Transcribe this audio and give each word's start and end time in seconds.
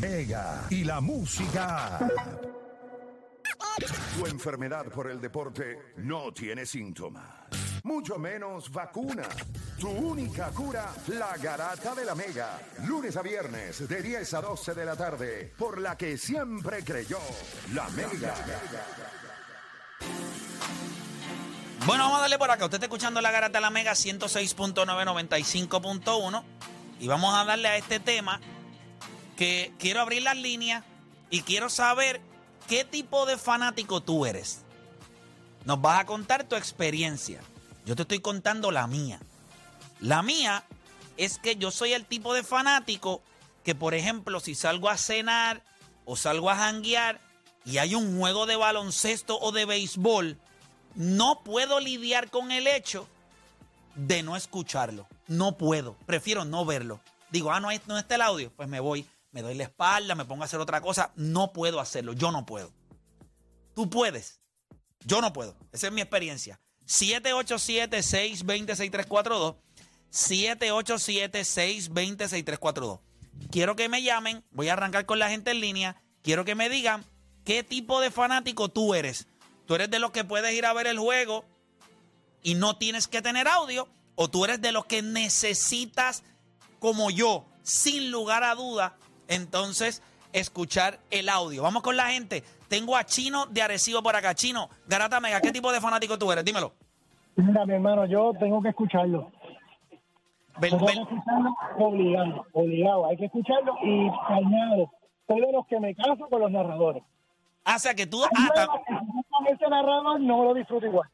Mega 0.00 0.64
y 0.70 0.84
la 0.84 1.00
música. 1.00 1.98
Tu 4.16 4.26
enfermedad 4.26 4.86
por 4.86 5.10
el 5.10 5.20
deporte 5.20 5.92
no 5.96 6.32
tiene 6.32 6.64
síntomas, 6.66 7.48
mucho 7.82 8.16
menos 8.18 8.70
vacuna. 8.70 9.24
Tu 9.78 9.88
única 9.88 10.50
cura, 10.50 10.92
la 11.08 11.36
garata 11.36 11.96
de 11.96 12.04
la 12.04 12.14
Mega. 12.14 12.60
Lunes 12.86 13.16
a 13.16 13.22
viernes 13.22 13.88
de 13.88 14.02
10 14.02 14.34
a 14.34 14.40
12 14.40 14.74
de 14.74 14.84
la 14.84 14.94
tarde, 14.94 15.52
por 15.58 15.80
la 15.80 15.96
que 15.96 16.16
siempre 16.16 16.84
creyó 16.84 17.18
la 17.74 17.88
Mega. 17.90 18.36
Bueno, 21.86 22.04
vamos 22.04 22.18
a 22.18 22.20
darle 22.22 22.38
por 22.38 22.50
acá. 22.50 22.64
Usted 22.66 22.76
está 22.76 22.86
escuchando 22.86 23.20
la 23.20 23.32
garata 23.32 23.58
de 23.58 23.62
la 23.62 23.70
Mega 23.70 23.92
106.995.1 23.92 26.44
y 27.00 27.08
vamos 27.08 27.34
a 27.34 27.44
darle 27.44 27.68
a 27.68 27.76
este 27.76 28.00
tema 28.00 28.40
que 29.38 29.72
quiero 29.78 30.00
abrir 30.00 30.22
las 30.24 30.36
líneas 30.36 30.84
y 31.30 31.42
quiero 31.42 31.70
saber 31.70 32.20
qué 32.66 32.84
tipo 32.84 33.24
de 33.24 33.38
fanático 33.38 34.02
tú 34.02 34.26
eres. 34.26 34.62
Nos 35.64 35.80
vas 35.80 36.00
a 36.00 36.06
contar 36.06 36.42
tu 36.48 36.56
experiencia. 36.56 37.40
Yo 37.86 37.94
te 37.94 38.02
estoy 38.02 38.18
contando 38.18 38.72
la 38.72 38.88
mía. 38.88 39.20
La 40.00 40.22
mía 40.22 40.64
es 41.16 41.38
que 41.38 41.54
yo 41.54 41.70
soy 41.70 41.92
el 41.92 42.04
tipo 42.04 42.34
de 42.34 42.42
fanático 42.42 43.22
que, 43.62 43.76
por 43.76 43.94
ejemplo, 43.94 44.40
si 44.40 44.56
salgo 44.56 44.88
a 44.88 44.98
cenar 44.98 45.62
o 46.04 46.16
salgo 46.16 46.50
a 46.50 46.56
janguear 46.56 47.20
y 47.64 47.78
hay 47.78 47.94
un 47.94 48.18
juego 48.18 48.44
de 48.44 48.56
baloncesto 48.56 49.38
o 49.38 49.52
de 49.52 49.66
béisbol, 49.66 50.36
no 50.96 51.44
puedo 51.44 51.78
lidiar 51.78 52.28
con 52.28 52.50
el 52.50 52.66
hecho 52.66 53.06
de 53.94 54.24
no 54.24 54.34
escucharlo. 54.34 55.06
No 55.28 55.56
puedo. 55.56 55.94
Prefiero 56.06 56.44
no 56.44 56.64
verlo. 56.64 57.00
Digo, 57.30 57.52
ah, 57.52 57.60
no, 57.60 57.68
no 57.86 57.98
está 57.98 58.16
el 58.16 58.22
audio. 58.22 58.50
Pues 58.56 58.68
me 58.68 58.80
voy, 58.80 59.06
me 59.38 59.42
doy 59.42 59.54
la 59.54 59.62
espalda, 59.62 60.16
me 60.16 60.24
pongo 60.24 60.42
a 60.42 60.46
hacer 60.46 60.58
otra 60.58 60.80
cosa. 60.80 61.12
No 61.14 61.52
puedo 61.52 61.78
hacerlo. 61.78 62.12
Yo 62.12 62.32
no 62.32 62.44
puedo. 62.44 62.72
Tú 63.76 63.88
puedes. 63.88 64.40
Yo 65.04 65.20
no 65.20 65.32
puedo. 65.32 65.56
Esa 65.70 65.86
es 65.86 65.92
mi 65.92 66.00
experiencia. 66.00 66.60
787-620-6342. 66.86 69.54
787-620-6342. 70.10 73.00
Quiero 73.52 73.76
que 73.76 73.88
me 73.88 74.02
llamen. 74.02 74.44
Voy 74.50 74.70
a 74.70 74.72
arrancar 74.72 75.06
con 75.06 75.20
la 75.20 75.30
gente 75.30 75.52
en 75.52 75.60
línea. 75.60 76.02
Quiero 76.22 76.44
que 76.44 76.56
me 76.56 76.68
digan 76.68 77.04
qué 77.44 77.62
tipo 77.62 78.00
de 78.00 78.10
fanático 78.10 78.70
tú 78.70 78.92
eres. 78.92 79.28
Tú 79.66 79.76
eres 79.76 79.88
de 79.88 80.00
los 80.00 80.10
que 80.10 80.24
puedes 80.24 80.52
ir 80.52 80.66
a 80.66 80.72
ver 80.72 80.88
el 80.88 80.98
juego 80.98 81.44
y 82.42 82.56
no 82.56 82.76
tienes 82.76 83.06
que 83.06 83.22
tener 83.22 83.46
audio. 83.46 83.86
O 84.16 84.28
tú 84.28 84.44
eres 84.44 84.60
de 84.60 84.72
los 84.72 84.86
que 84.86 85.00
necesitas, 85.00 86.24
como 86.80 87.08
yo, 87.08 87.46
sin 87.62 88.10
lugar 88.10 88.42
a 88.42 88.56
duda, 88.56 88.96
entonces 89.28 90.02
escuchar 90.32 90.98
el 91.10 91.28
audio. 91.28 91.62
Vamos 91.62 91.82
con 91.82 91.96
la 91.96 92.08
gente. 92.10 92.42
Tengo 92.68 92.96
a 92.96 93.04
Chino 93.04 93.46
de 93.46 93.62
Arecibo 93.62 94.02
por 94.02 94.14
acá. 94.16 94.34
Chino, 94.34 94.68
Garata 94.86 95.20
Mega, 95.20 95.40
¿qué 95.40 95.52
tipo 95.52 95.72
de 95.72 95.80
fanático 95.80 96.18
tú 96.18 96.30
eres? 96.32 96.44
Dímelo. 96.44 96.72
Mira, 97.36 97.64
mi 97.64 97.74
hermano, 97.74 98.04
yo 98.06 98.32
tengo 98.38 98.60
que 98.60 98.70
escucharlo. 98.70 99.30
Ven- 100.60 100.70
Tengo 100.72 100.86
que 100.86 100.92
ven- 100.92 101.02
escucharlo 101.02 101.56
obligado, 101.78 102.46
obligado. 102.52 103.06
Hay 103.08 103.16
que 103.16 103.26
escucharlo 103.26 103.74
y 103.84 104.08
añado. 104.28 104.90
Soy 105.28 105.40
de 105.40 105.52
los 105.52 105.66
que 105.66 105.78
me 105.78 105.94
caso 105.94 106.26
con 106.28 106.40
los 106.40 106.50
narradores. 106.50 107.02
Ah, 107.64 107.76
o 107.76 107.78
sea 107.78 107.94
que 107.94 108.06
tú. 108.06 108.22
Ah, 108.24 108.28
ta- 108.54 108.66
con 108.66 109.46
ese 109.46 109.68
narrador 109.68 110.20
no 110.20 110.44
lo 110.44 110.54
disfruto 110.54 110.86
igual. 110.86 111.08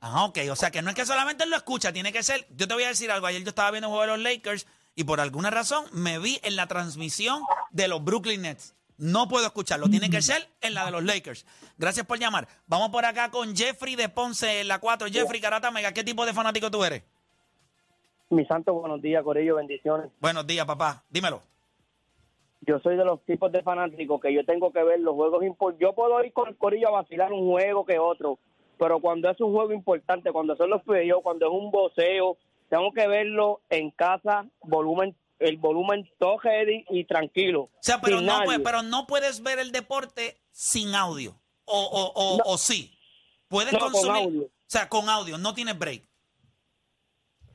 Ajá, 0.00 0.24
ok. 0.24 0.38
O 0.50 0.56
sea 0.56 0.70
que 0.72 0.82
no 0.82 0.90
es 0.90 0.96
que 0.96 1.06
solamente 1.06 1.46
lo 1.46 1.54
escucha, 1.56 1.92
tiene 1.92 2.12
que 2.12 2.22
ser. 2.24 2.44
Yo 2.56 2.66
te 2.66 2.74
voy 2.74 2.82
a 2.82 2.88
decir 2.88 3.10
algo. 3.10 3.26
Ayer 3.26 3.42
yo 3.42 3.48
estaba 3.50 3.70
viendo 3.70 3.86
el 3.86 3.94
juego 3.94 4.02
de 4.12 4.18
los 4.18 4.32
Lakers 4.32 4.66
y 4.94 5.04
por 5.04 5.20
alguna 5.20 5.50
razón 5.50 5.84
me 5.92 6.18
vi 6.18 6.38
en 6.42 6.56
la 6.56 6.66
transmisión 6.66 7.42
de 7.70 7.88
los 7.88 8.04
Brooklyn 8.04 8.42
Nets. 8.42 8.74
No 8.98 9.26
puedo 9.26 9.46
escucharlo, 9.46 9.88
tiene 9.88 10.10
que 10.10 10.22
ser 10.22 10.46
en 10.60 10.74
la 10.74 10.84
de 10.84 10.92
los 10.92 11.02
Lakers. 11.02 11.46
Gracias 11.76 12.06
por 12.06 12.18
llamar. 12.18 12.46
Vamos 12.66 12.90
por 12.90 13.04
acá 13.04 13.30
con 13.30 13.56
Jeffrey 13.56 13.96
de 13.96 14.08
Ponce 14.08 14.60
en 14.60 14.68
la 14.68 14.78
4. 14.78 15.08
Jeffrey 15.10 15.40
Garata 15.40 15.70
Mega, 15.70 15.92
¿qué 15.92 16.04
tipo 16.04 16.24
de 16.24 16.32
fanático 16.32 16.70
tú 16.70 16.84
eres? 16.84 17.02
Mi 18.30 18.46
santo, 18.46 18.72
buenos 18.74 19.02
días, 19.02 19.22
Corillo, 19.24 19.56
bendiciones. 19.56 20.10
Buenos 20.20 20.46
días, 20.46 20.64
papá. 20.66 21.02
Dímelo. 21.10 21.42
Yo 22.60 22.78
soy 22.78 22.96
de 22.96 23.04
los 23.04 23.20
tipos 23.24 23.50
de 23.50 23.62
fanáticos 23.62 24.20
que 24.20 24.32
yo 24.32 24.44
tengo 24.44 24.72
que 24.72 24.84
ver 24.84 25.00
los 25.00 25.14
juegos 25.14 25.42
importantes. 25.42 25.86
Yo 25.86 25.94
puedo 25.94 26.22
ir 26.24 26.32
con 26.32 26.48
el 26.48 26.56
Corillo 26.56 26.88
a 26.88 27.02
vacilar 27.02 27.32
un 27.32 27.50
juego 27.50 27.84
que 27.84 27.98
otro, 27.98 28.38
pero 28.78 29.00
cuando 29.00 29.28
es 29.28 29.40
un 29.40 29.52
juego 29.52 29.72
importante, 29.72 30.30
cuando 30.30 30.54
son 30.56 30.70
los 30.70 30.82
playoffs, 30.82 31.24
cuando 31.24 31.46
es 31.46 31.52
un 31.52 31.70
voceo, 31.72 32.36
tengo 32.72 32.90
que 32.94 33.06
verlo 33.06 33.60
en 33.68 33.90
casa, 33.90 34.46
volumen 34.62 35.14
el 35.38 35.58
volumen 35.58 36.08
todo 36.18 36.38
ready 36.38 36.86
y 36.88 37.04
tranquilo. 37.04 37.64
O 37.64 37.70
sea, 37.80 38.00
pero 38.00 38.22
no, 38.22 38.44
puedes, 38.44 38.62
pero 38.62 38.82
no 38.82 39.06
puedes 39.06 39.42
ver 39.42 39.58
el 39.58 39.72
deporte 39.72 40.40
sin 40.52 40.94
audio. 40.94 41.38
O, 41.66 41.78
o, 41.82 42.12
o, 42.14 42.36
No. 42.38 42.44
o 42.46 42.56
sí. 42.56 42.96
Puedes 43.48 43.74
No, 43.74 43.78
con 43.78 43.92
consumir. 43.92 44.22
audio. 44.22 44.42
O 44.44 44.50
sea, 44.66 44.88
con 44.88 45.10
audio, 45.10 45.36
no 45.36 45.52
tienes 45.52 45.78
break. 45.78 46.08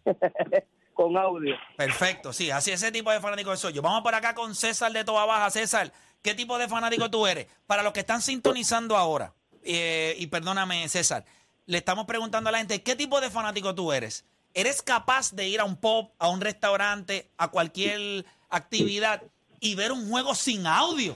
con 0.93 1.17
audio. 1.17 1.55
Perfecto, 1.75 2.31
sí, 2.31 2.51
así 2.51 2.71
ese 2.71 2.91
tipo 2.91 3.09
de 3.09 3.19
fanático 3.19 3.55
soy 3.57 3.73
yo. 3.73 3.81
Vamos 3.81 4.03
por 4.03 4.13
acá 4.13 4.35
con 4.35 4.53
César 4.53 4.91
de 4.91 5.03
Toa 5.03 5.25
Baja. 5.25 5.49
César, 5.49 5.91
¿qué 6.21 6.35
tipo 6.35 6.59
de 6.59 6.67
fanático 6.67 7.09
tú 7.09 7.25
eres? 7.25 7.47
Para 7.65 7.81
los 7.81 7.91
que 7.93 8.01
están 8.01 8.21
sintonizando 8.21 8.95
ahora, 8.95 9.33
eh, 9.63 10.13
y 10.19 10.27
perdóname, 10.27 10.87
César, 10.89 11.25
le 11.65 11.79
estamos 11.79 12.05
preguntando 12.05 12.49
a 12.49 12.51
la 12.51 12.59
gente, 12.59 12.83
¿qué 12.83 12.95
tipo 12.95 13.19
de 13.19 13.31
fanático 13.31 13.73
tú 13.73 13.91
eres? 13.91 14.23
¿Eres 14.57 14.81
capaz 14.81 15.35
de 15.35 15.47
ir 15.47 15.59
a 15.59 15.65
un 15.65 15.79
pop, 15.79 16.13
a 16.17 16.31
un 16.31 16.41
restaurante, 16.41 17.29
a 17.37 17.51
cualquier 17.51 18.25
actividad 18.49 19.21
y 19.59 19.75
ver 19.75 19.91
un 19.91 20.09
juego 20.09 20.33
sin 20.33 20.65
audio? 20.65 21.15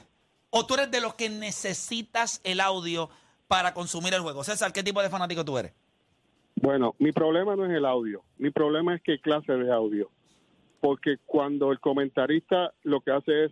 ¿O 0.51 0.67
tú 0.67 0.75
eres 0.75 0.91
de 0.91 1.01
los 1.01 1.15
que 1.15 1.27
necesitas 1.27 2.39
el 2.43 2.59
audio 2.59 3.09
para 3.47 3.73
consumir 3.73 4.13
el 4.13 4.21
juego? 4.21 4.43
César, 4.43 4.71
¿qué 4.71 4.83
tipo 4.83 5.01
de 5.01 5.09
fanático 5.09 5.43
tú 5.43 5.57
eres? 5.57 5.73
Bueno, 6.57 6.93
mi 6.99 7.11
problema 7.11 7.55
no 7.55 7.65
es 7.65 7.71
el 7.71 7.83
audio, 7.83 8.21
mi 8.37 8.51
problema 8.51 8.93
es 8.93 9.01
qué 9.01 9.17
clase 9.17 9.53
de 9.53 9.73
audio. 9.73 10.11
Porque 10.79 11.17
cuando 11.25 11.71
el 11.71 11.79
comentarista 11.79 12.75
lo 12.83 13.01
que 13.01 13.09
hace 13.09 13.45
es 13.45 13.51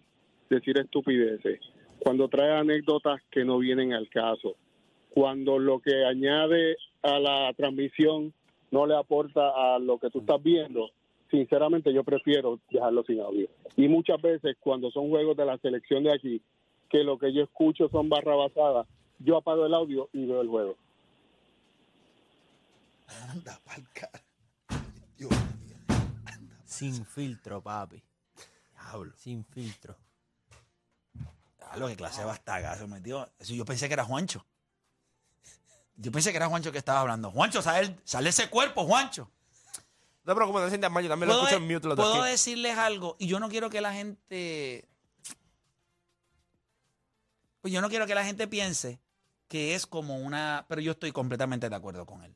decir 0.51 0.77
estupideces, 0.77 1.61
cuando 1.97 2.27
trae 2.27 2.59
anécdotas 2.59 3.23
que 3.31 3.43
no 3.43 3.57
vienen 3.57 3.93
al 3.93 4.07
caso, 4.09 4.55
cuando 5.09 5.57
lo 5.57 5.79
que 5.79 6.05
añade 6.05 6.77
a 7.01 7.17
la 7.17 7.51
transmisión 7.55 8.35
no 8.71 8.85
le 8.85 8.95
aporta 8.95 9.49
a 9.55 9.79
lo 9.79 9.97
que 9.97 10.09
tú 10.09 10.19
estás 10.19 10.41
viendo, 10.41 10.89
sinceramente 11.29 11.93
yo 11.93 12.03
prefiero 12.03 12.59
dejarlo 12.69 13.03
sin 13.03 13.21
audio. 13.21 13.47
Y 13.75 13.87
muchas 13.87 14.21
veces 14.21 14.57
cuando 14.59 14.91
son 14.91 15.09
juegos 15.09 15.37
de 15.37 15.45
la 15.45 15.57
selección 15.57 16.03
de 16.03 16.13
aquí, 16.13 16.41
que 16.89 17.03
lo 17.03 17.17
que 17.17 17.33
yo 17.33 17.43
escucho 17.43 17.89
son 17.89 18.09
barra 18.09 18.35
basada, 18.35 18.85
yo 19.19 19.37
apago 19.37 19.65
el 19.65 19.73
audio 19.73 20.09
y 20.13 20.25
veo 20.25 20.41
el 20.41 20.47
juego. 20.47 20.75
Anda, 23.31 23.59
pa'l 23.65 23.83
cara. 23.93 24.23
Sin 26.65 27.05
filtro, 27.05 27.61
papi. 27.61 28.01
Diablo. 28.71 29.11
Sin 29.17 29.43
filtro. 29.43 29.97
lo 31.77 31.87
que 31.87 31.95
clase 31.95 32.21
de 32.21 32.27
bastagazo 32.27 32.87
metió. 32.87 33.27
Eso 33.37 33.53
yo 33.53 33.65
pensé 33.65 33.87
que 33.87 33.95
era 33.95 34.05
Juancho. 34.05 34.45
Yo 36.01 36.13
pensé 36.13 36.31
que 36.31 36.37
era 36.37 36.47
Juancho 36.47 36.71
que 36.71 36.77
estaba 36.77 37.01
hablando. 37.01 37.29
Juancho, 37.29 37.61
sale, 37.61 37.97
sale 38.05 38.29
ese 38.29 38.49
cuerpo, 38.49 38.85
Juancho. 38.85 39.29
No 40.23 40.33
te 40.33 40.35
preocupes, 40.35 40.61
no 40.61 40.65
te 40.67 40.71
sientas 40.71 40.91
mal, 40.91 41.03
yo 41.03 41.09
también 41.09 41.27
lo 41.27 41.35
escucho 41.35 41.57
en 41.57 41.67
mute 41.67 41.87
los 41.87 41.95
puedo 41.95 42.23
decirles 42.23 42.77
algo 42.77 43.17
y 43.19 43.27
yo 43.27 43.39
no 43.39 43.49
quiero 43.49 43.69
que 43.69 43.81
la 43.81 43.93
gente. 43.93 44.87
Pues 47.59 47.73
yo 47.73 47.81
no 47.81 47.89
quiero 47.89 48.07
que 48.07 48.15
la 48.15 48.23
gente 48.23 48.47
piense 48.47 49.01
que 49.49 49.75
es 49.75 49.85
como 49.85 50.17
una. 50.17 50.65
Pero 50.69 50.79
yo 50.79 50.93
estoy 50.93 51.11
completamente 51.11 51.69
de 51.69 51.75
acuerdo 51.75 52.05
con 52.05 52.23
él. 52.23 52.33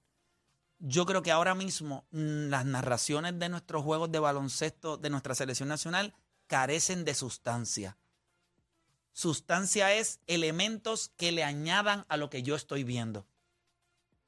Yo 0.79 1.05
creo 1.05 1.21
que 1.21 1.31
ahora 1.31 1.55
mismo 1.55 2.05
mm, 2.11 2.49
las 2.49 2.65
narraciones 2.65 3.39
de 3.39 3.47
nuestros 3.47 3.83
juegos 3.83 4.11
de 4.11 4.19
baloncesto 4.19 4.97
de 4.97 5.09
nuestra 5.09 5.35
selección 5.35 5.69
nacional 5.69 6.13
carecen 6.47 7.05
de 7.05 7.15
sustancia. 7.15 7.97
Sustancia 9.13 9.93
es 9.93 10.19
elementos 10.27 11.13
que 11.15 11.31
le 11.31 11.45
añadan 11.45 12.05
a 12.09 12.17
lo 12.17 12.29
que 12.29 12.43
yo 12.43 12.55
estoy 12.55 12.83
viendo. 12.83 13.25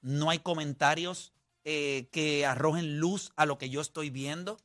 No 0.06 0.30
hay 0.30 0.38
comentarios 0.38 1.34
eh, 1.63 2.10
que 2.12 2.46
arrojen 2.46 3.00
luz 3.00 3.31
a 3.38 3.48
lo 3.48 3.57
que 3.57 3.72
yo 3.72 3.81
estoy 3.81 4.12
viendo. 4.12 4.60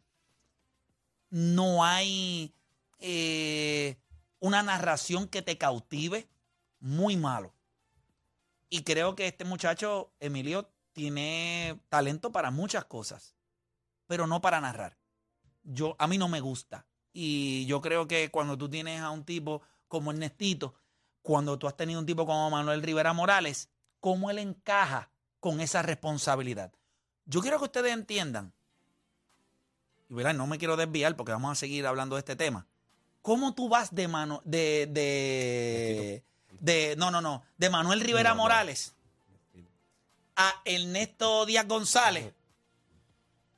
No 1.30 1.82
hay 1.82 2.54
eh, 2.98 3.96
una 4.38 4.62
narración 4.62 5.28
que 5.28 5.40
te 5.40 5.56
cautive. 5.56 6.28
Muy 6.78 7.16
malo. 7.16 7.54
Y 8.68 8.82
creo 8.82 9.16
que 9.16 9.28
este 9.28 9.46
muchacho, 9.46 10.12
Emilio, 10.20 10.70
tiene 10.92 11.80
talento 11.88 12.32
para 12.32 12.50
muchas 12.50 12.84
cosas, 12.84 13.34
pero 14.06 14.26
no 14.26 14.42
para 14.42 14.60
narrar. 14.60 14.98
Yo, 15.62 15.96
a 15.98 16.06
mí 16.06 16.18
no 16.18 16.28
me 16.28 16.40
gusta. 16.40 16.86
Y 17.14 17.64
yo 17.64 17.80
creo 17.80 18.06
que 18.06 18.30
cuando 18.30 18.58
tú 18.58 18.68
tienes 18.68 19.00
a 19.00 19.08
un 19.08 19.24
tipo 19.24 19.62
como 19.88 20.10
Ernestito, 20.10 20.74
cuando 21.22 21.58
tú 21.58 21.66
has 21.66 21.78
tenido 21.78 21.98
un 21.98 22.04
tipo 22.04 22.26
como 22.26 22.50
Manuel 22.50 22.82
Rivera 22.82 23.14
Morales, 23.14 23.70
¿cómo 24.00 24.30
él 24.30 24.38
encaja 24.38 25.10
con 25.40 25.60
esa 25.60 25.82
responsabilidad? 25.82 26.72
Yo 27.26 27.40
quiero 27.40 27.58
que 27.58 27.64
ustedes 27.64 27.92
entiendan, 27.92 28.52
y 30.08 30.14
verán, 30.14 30.36
no 30.36 30.46
me 30.46 30.58
quiero 30.58 30.76
desviar 30.76 31.16
porque 31.16 31.32
vamos 31.32 31.52
a 31.52 31.54
seguir 31.54 31.86
hablando 31.86 32.16
de 32.16 32.20
este 32.20 32.36
tema. 32.36 32.66
¿Cómo 33.22 33.54
tú 33.54 33.68
vas 33.68 33.94
de 33.94 34.08
mano 34.08 34.42
de 34.44 34.88
de, 34.90 36.24
de 36.58 36.96
no 36.96 37.10
no 37.10 37.20
no 37.20 37.44
de 37.58 37.70
Manuel 37.70 38.00
Rivera 38.00 38.34
Morales 38.34 38.94
a 40.36 40.62
Ernesto 40.64 41.46
Díaz 41.46 41.68
González 41.68 42.32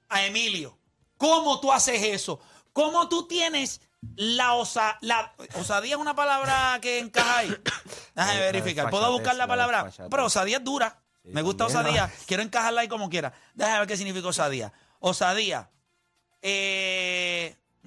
a 0.09 0.27
Emilio? 0.27 0.77
¿Cómo 1.17 1.61
tú 1.61 1.73
haces 1.73 2.03
eso? 2.03 2.41
¿Cómo 2.73 3.09
tú 3.09 3.27
tienes 3.29 3.81
la 4.17 4.55
osa 4.55 4.99
la 5.01 5.33
osadía 5.55 5.95
es 5.95 6.01
una 6.01 6.15
palabra 6.15 6.79
que 6.83 6.99
encaja 6.99 7.39
ahí? 7.39 7.57
Déjame 8.15 8.41
verificar. 8.41 8.91
¿Puedo 8.91 9.13
buscar 9.13 9.37
la 9.37 9.47
palabra? 9.47 9.91
Pero 10.11 10.27
osadía 10.27 10.59
es 10.59 10.65
dura. 10.65 11.02
Sí, 11.25 11.31
Me 11.33 11.43
gusta 11.43 11.67
también, 11.69 11.97
osadía. 11.97 12.13
Quiero 12.27 12.43
encajarla 12.43 12.81
ahí 12.83 12.89
como 12.89 13.09
quiera. 13.09 13.33
Déjame 13.55 13.79
ver 13.81 13.89
qué 13.89 13.97
significa 13.97 14.29
osadía. 14.29 14.73
Osadía. 14.99 15.71
Eh, 16.43 17.57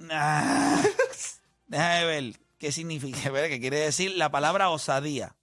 déjame 1.66 2.04
ver 2.04 2.40
qué 2.58 2.72
significa, 2.72 3.30
ver 3.30 3.50
qué 3.50 3.60
quiere 3.60 3.78
decir 3.80 4.12
la 4.16 4.30
palabra 4.30 4.70
osadía. 4.70 5.36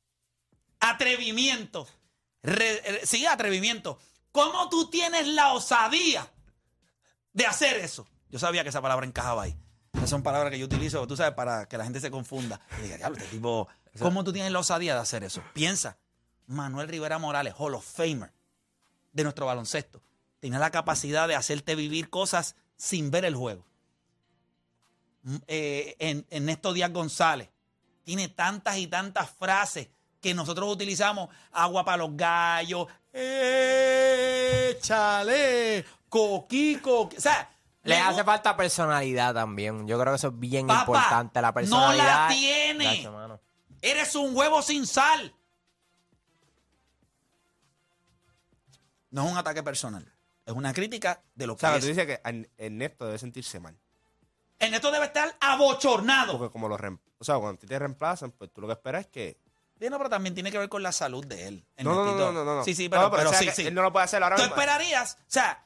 Atrevimiento. 0.80 1.88
Re- 2.42 2.81
re- 2.81 3.06
sí, 3.06 3.25
atrevimiento. 3.25 4.00
¿Cómo 4.31 4.69
tú 4.69 4.89
tienes 4.89 5.28
la 5.28 5.54
osadía 5.54 6.31
de 7.34 7.46
hacer 7.46 7.78
eso? 7.78 8.07
Yo 8.30 8.39
sabía 8.39 8.63
que 8.63 8.69
esa 8.69 8.81
palabra 8.81 9.06
encajaba 9.06 9.44
ahí. 9.44 9.56
Esas 9.94 10.10
son 10.10 10.24
palabras 10.24 10.50
que 10.51 10.57
yo 10.57 10.66
utilizo, 10.66 11.06
tú 11.07 11.16
sabes, 11.16 11.36
para 11.36 11.68
que 11.68 11.78
la 11.78 11.84
gente 11.84 12.00
se 12.00 12.10
confunda. 12.10 12.60
Y 12.80 12.81
diga, 12.84 12.98
diablo, 12.98 13.18
este 13.18 13.30
tipo, 13.30 13.68
¿cómo 14.00 14.24
tú 14.24 14.34
tienes 14.34 14.51
la 14.51 14.60
osadía 14.60 14.96
de 14.96 15.01
hacer 15.01 15.24
eso? 15.24 15.44
Piensa, 15.54 15.98
Manuel 16.48 16.88
Rivera 16.88 17.18
Morales, 17.18 17.54
Hall 17.57 17.75
of 17.75 17.86
Famer 17.86 18.31
de 19.12 19.24
nuestro 19.24 19.45
baloncesto, 19.45 20.01
tiene 20.40 20.60
la 20.60 20.72
capacidad 20.72 21.28
de 21.28 21.36
hacerte 21.36 21.75
vivir 21.75 22.10
cosas 22.10 22.56
sin 22.75 23.12
ver 23.12 23.25
el 23.25 23.36
juego. 23.36 23.66
Mm, 25.24 25.36
eh, 25.48 25.95
en, 26.00 26.25
Ernesto 26.30 26.74
Díaz 26.74 26.92
González 26.92 27.50
tiene 28.04 28.28
tantas 28.28 28.78
y 28.78 28.88
tantas 28.88 29.30
frases 29.30 29.90
que 30.19 30.34
nosotros 30.34 30.72
utilizamos, 30.72 31.30
agua 31.51 31.86
para 31.86 31.98
los 31.98 32.16
gallos, 32.16 32.88
échale, 34.74 35.86
coquico, 36.10 37.01
o 37.04 37.12
sea, 37.18 37.50
Le 37.84 37.98
hace 37.98 38.24
falta 38.24 38.56
personalidad 38.56 39.34
también. 39.34 39.86
Yo 39.86 40.00
creo 40.00 40.13
que 40.13 40.18
eso 40.18 40.30
es 40.30 40.39
bien 40.39 40.68
Papá, 40.68 40.80
importante. 40.81 41.42
La 41.42 41.42
no 41.42 41.48
la 41.48 41.54
personalidad. 41.54 42.30
tiene. 42.30 43.10
Eres 43.81 44.16
un 44.16 44.34
huevo 44.36 44.62
sin 44.62 44.88
sal. 44.88 45.36
No 49.13 49.25
es 49.25 49.31
un 49.31 49.38
ataque 49.38 49.62
personal. 49.63 50.12
Es 50.45 50.54
una 50.54 50.74
crítica 50.74 51.21
de 51.36 51.48
lo 51.48 51.54
O 51.54 51.56
que 51.56 51.62
sea, 51.62 51.75
es. 51.75 51.81
tú 51.81 51.88
dices 51.88 52.06
que 52.06 52.21
Ern- 52.24 52.50
Ernesto 52.57 53.06
debe 53.06 53.18
sentirse 53.18 53.60
mal. 53.60 53.77
Ernesto 54.60 54.92
debe 54.92 55.06
estar 55.06 55.33
abochornado. 55.39 56.38
Porque 56.38 56.51
como 56.51 56.68
lo 56.68 56.75
O 56.75 57.24
sea, 57.24 57.36
cuando 57.36 57.51
a 57.51 57.57
ti 57.57 57.68
te 57.68 57.77
reemplazan, 57.80 58.31
pues 58.31 58.51
tú 58.51 58.60
lo 58.60 58.68
que 58.68 58.74
esperas 58.74 59.01
es 59.06 59.07
que. 59.07 59.38
Sí, 59.80 59.89
no, 59.89 59.98
pero 59.98 60.10
también 60.10 60.33
tiene 60.33 60.51
que 60.51 60.57
ver 60.57 60.68
con 60.69 60.81
la 60.83 60.92
salud 60.92 61.25
de 61.25 61.48
él. 61.48 61.65
No, 61.77 61.94
no, 61.94 62.15
no, 62.15 62.31
no, 62.31 62.44
no. 62.44 62.63
Sí, 62.63 62.74
sí, 62.74 62.86
No, 62.86 62.92
pero, 62.92 63.12
pero 63.12 63.30
o 63.30 63.33
sea, 63.33 63.39
sí, 63.39 63.50
sí. 63.54 63.68
Él 63.68 63.74
no 63.74 63.81
lo 63.83 63.92
puede 63.94 64.06
hacer 64.06 64.24
ahora 64.24 64.36
Tú 64.36 64.42
mismo. 64.42 64.56
esperarías, 64.56 65.18
o 65.19 65.24
sea, 65.27 65.65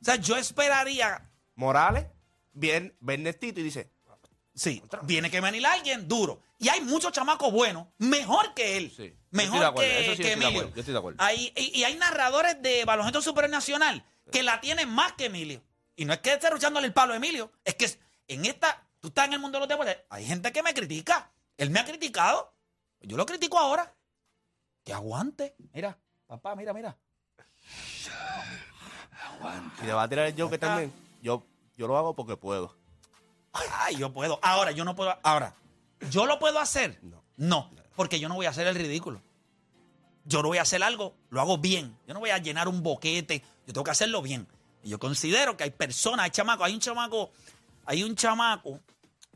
o 0.00 0.04
sea, 0.04 0.16
yo 0.16 0.36
esperaría, 0.36 1.28
Morales, 1.56 2.06
bien, 2.52 2.96
ve 3.00 3.14
Ernestito 3.14 3.60
y 3.60 3.64
dice, 3.64 3.90
sí, 4.58 4.82
viene 5.02 5.30
que 5.30 5.40
venir 5.40 5.64
alguien 5.66 6.08
duro. 6.08 6.40
Y 6.58 6.68
hay 6.68 6.80
muchos 6.80 7.12
chamacos 7.12 7.52
buenos, 7.52 7.86
mejor 7.98 8.52
que 8.54 8.76
él. 8.76 8.92
Sí, 8.94 9.08
yo 9.10 9.16
Mejor 9.30 9.44
estoy 9.46 9.60
de 9.60 9.66
acuerdo, 9.66 9.90
que, 9.90 10.00
eso 10.00 10.10
sí 10.10 10.16
que 10.16 10.22
yo 10.22 10.22
estoy 10.22 10.24
de 10.24 10.32
Emilio. 10.32 10.48
acuerdo, 10.48 10.74
yo 10.74 10.80
estoy 10.80 10.92
de 10.92 10.98
acuerdo. 10.98 11.16
Hay, 11.22 11.52
y, 11.56 11.78
y 11.78 11.84
hay 11.84 11.94
narradores 11.96 12.60
de 12.62 12.84
baloncesto 12.84 13.22
supernacional 13.22 14.04
que 14.32 14.42
la 14.42 14.60
tienen 14.60 14.88
más 14.90 15.12
que 15.12 15.26
Emilio. 15.26 15.62
Y 15.96 16.04
no 16.04 16.12
es 16.12 16.20
que 16.20 16.32
esté 16.32 16.50
ruchándole 16.50 16.86
el 16.86 16.92
palo 16.92 17.12
a 17.12 17.16
Emilio, 17.16 17.50
es 17.64 17.74
que 17.74 17.90
en 18.28 18.44
esta, 18.44 18.86
tú 19.00 19.08
estás 19.08 19.26
en 19.26 19.34
el 19.34 19.40
mundo 19.40 19.56
de 19.58 19.60
los 19.60 19.68
deportes, 19.68 19.98
hay 20.10 20.24
gente 20.26 20.52
que 20.52 20.62
me 20.62 20.74
critica. 20.74 21.30
Él 21.56 21.70
me 21.70 21.80
ha 21.80 21.84
criticado. 21.84 22.54
Yo 23.00 23.16
lo 23.16 23.26
critico 23.26 23.58
ahora. 23.58 23.94
Que 24.84 24.92
aguante. 24.92 25.56
Mira, 25.72 25.98
papá, 26.26 26.54
mira, 26.54 26.72
mira. 26.72 26.96
y 29.82 29.86
le 29.86 29.92
va 29.92 30.02
a 30.04 30.08
tirar 30.08 30.26
el 30.26 30.40
Joker 30.40 30.58
también. 30.58 30.92
Yo, 31.22 31.44
yo 31.76 31.86
lo 31.88 31.96
hago 31.98 32.14
porque 32.14 32.36
puedo. 32.36 32.77
Ay, 33.52 33.96
yo 33.96 34.12
puedo. 34.12 34.38
Ahora, 34.42 34.70
yo 34.72 34.84
no 34.84 34.94
puedo. 34.94 35.16
Ahora, 35.22 35.54
¿yo 36.10 36.26
lo 36.26 36.38
puedo 36.38 36.58
hacer? 36.58 36.98
No. 37.02 37.22
No, 37.36 37.70
porque 37.96 38.18
yo 38.20 38.28
no 38.28 38.34
voy 38.34 38.46
a 38.46 38.50
hacer 38.50 38.66
el 38.66 38.74
ridículo. 38.74 39.20
Yo 40.24 40.42
no 40.42 40.48
voy 40.48 40.58
a 40.58 40.62
hacer 40.62 40.82
algo, 40.82 41.14
lo 41.30 41.40
hago 41.40 41.58
bien. 41.58 41.96
Yo 42.06 42.14
no 42.14 42.20
voy 42.20 42.30
a 42.30 42.38
llenar 42.38 42.68
un 42.68 42.82
boquete. 42.82 43.42
Yo 43.66 43.72
tengo 43.72 43.84
que 43.84 43.90
hacerlo 43.92 44.20
bien. 44.22 44.46
Y 44.82 44.90
yo 44.90 44.98
considero 44.98 45.56
que 45.56 45.64
hay 45.64 45.70
personas, 45.70 46.24
hay 46.24 46.30
chamacos, 46.30 46.66
hay 46.66 46.74
un 46.74 46.80
chamaco, 46.80 47.30
hay 47.86 48.02
un 48.02 48.14
chamaco 48.14 48.80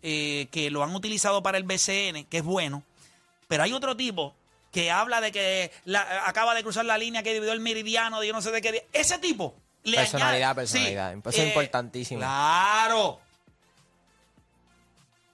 eh, 0.03 0.49
que 0.51 0.71
lo 0.71 0.83
han 0.83 0.95
utilizado 0.95 1.43
para 1.43 1.59
el 1.59 1.65
BCN, 1.65 2.25
que 2.29 2.39
es 2.39 2.45
bueno, 2.45 2.83
pero 3.49 3.63
hay 3.63 3.73
otro 3.73 3.97
tipo 3.97 4.35
que 4.71 4.91
habla 4.91 5.21
de 5.21 5.33
que 5.33 5.71
la- 5.85 6.27
acaba 6.27 6.55
de 6.55 6.63
cruzar 6.63 6.85
la 6.85 6.99
línea 6.99 7.23
que 7.23 7.33
dividió 7.33 7.53
el 7.53 7.61
meridiano, 7.61 8.21
de 8.21 8.27
yo 8.29 8.33
no 8.33 8.43
sé 8.43 8.51
de 8.51 8.61
qué. 8.61 8.73
día. 8.73 8.83
Ese 8.93 9.19
tipo. 9.19 9.55
Le 9.85 9.97
Personalidad, 9.97 10.51
añade- 10.51 10.55
personalidad. 10.55 11.13
Sí, 11.15 11.21
Eso 11.29 11.43
es 11.43 11.49
importantísimo. 11.49 12.21
Claro. 12.21 13.21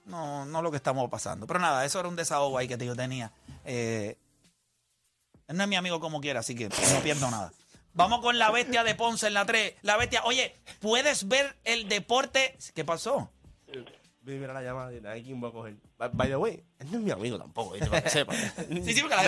No, 0.09 0.45
no 0.45 0.61
lo 0.61 0.71
que 0.71 0.77
estamos 0.77 1.09
pasando. 1.09 1.45
Pero 1.47 1.59
nada, 1.59 1.85
eso 1.85 1.99
era 1.99 2.09
un 2.09 2.15
desahogo 2.15 2.57
ahí 2.57 2.67
que 2.67 2.77
yo 2.83 2.95
tenía. 2.95 3.31
Eh, 3.63 4.17
él 5.47 5.55
no 5.57 5.63
es 5.63 5.69
mi 5.69 5.75
amigo 5.75 5.99
como 5.99 6.19
quiera, 6.19 6.39
así 6.39 6.55
que 6.55 6.69
no 6.69 6.99
pierdo 7.03 7.29
nada. 7.29 7.51
Vamos 7.93 8.21
con 8.21 8.37
la 8.37 8.51
bestia 8.51 8.83
de 8.83 8.95
Ponce 8.95 9.27
en 9.27 9.33
la 9.33 9.45
3. 9.45 9.75
La 9.81 9.97
bestia, 9.97 10.23
oye, 10.23 10.55
¿puedes 10.79 11.27
ver 11.27 11.57
el 11.63 11.89
deporte? 11.89 12.57
¿Qué 12.73 12.85
pasó? 12.85 13.31
Mira 14.21 14.53
la 14.53 14.61
llamada 14.61 14.91
nadie 15.01 15.23
quién 15.23 15.43
va 15.43 15.47
a 15.47 15.51
coger. 15.51 15.75
By, 15.97 16.09
by 16.13 16.27
the 16.27 16.35
way, 16.37 16.63
él 16.77 16.91
no 16.91 16.97
es 16.99 17.03
mi 17.03 17.11
amigo 17.11 17.39
tampoco, 17.39 17.71
¿viste? 17.71 17.89
para 17.89 18.03
que 18.03 18.09
sepa. 18.09 18.33
Sí, 18.69 18.93
sí, 18.93 19.01
porque 19.01 19.15
la 19.15 19.23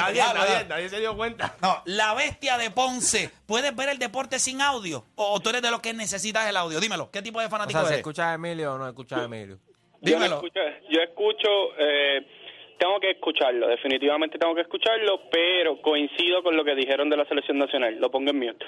nadie, 0.68 0.90
se 0.90 1.00
dio 1.00 1.16
cuenta. 1.16 1.56
No, 1.62 1.82
la 1.86 2.14
bestia 2.14 2.58
de 2.58 2.70
Ponce. 2.70 3.32
¿Puedes 3.46 3.76
ver 3.76 3.90
el 3.90 3.98
deporte 3.98 4.38
sin 4.38 4.62
audio? 4.62 5.04
¿O 5.16 5.40
tú 5.40 5.50
eres 5.50 5.62
de 5.64 5.72
los 5.72 5.80
que 5.80 5.94
necesitas 5.94 6.48
el 6.48 6.56
audio? 6.58 6.80
Dímelo, 6.80 7.10
¿qué 7.10 7.22
tipo 7.22 7.40
de 7.40 7.48
O 7.48 7.50
fanático 7.50 7.80
sea, 7.80 7.88
¿se 7.88 7.94
eres? 7.94 8.00
escucha 8.00 8.32
a 8.32 8.34
Emilio 8.36 8.76
o 8.76 8.78
no 8.78 8.88
escucha 8.88 9.18
a 9.18 9.24
Emilio? 9.24 9.60
Yo, 10.02 10.18
no 10.18 10.24
Dímelo. 10.24 10.36
escucho, 10.38 10.60
yo 10.90 11.02
escucho, 11.02 11.48
eh, 11.78 12.26
tengo 12.80 13.00
que 13.00 13.12
escucharlo, 13.12 13.68
definitivamente 13.68 14.40
tengo 14.40 14.56
que 14.56 14.62
escucharlo, 14.62 15.22
pero 15.32 15.80
coincido 15.82 16.42
con 16.44 16.58
lo 16.58 16.64
que 16.66 16.74
dijeron 16.76 17.10
de 17.10 17.18
la 17.18 17.26
selección 17.26 17.60
nacional, 17.60 17.96
lo 18.00 18.10
pongo 18.10 18.32
en 18.32 18.40
mute. 18.40 18.66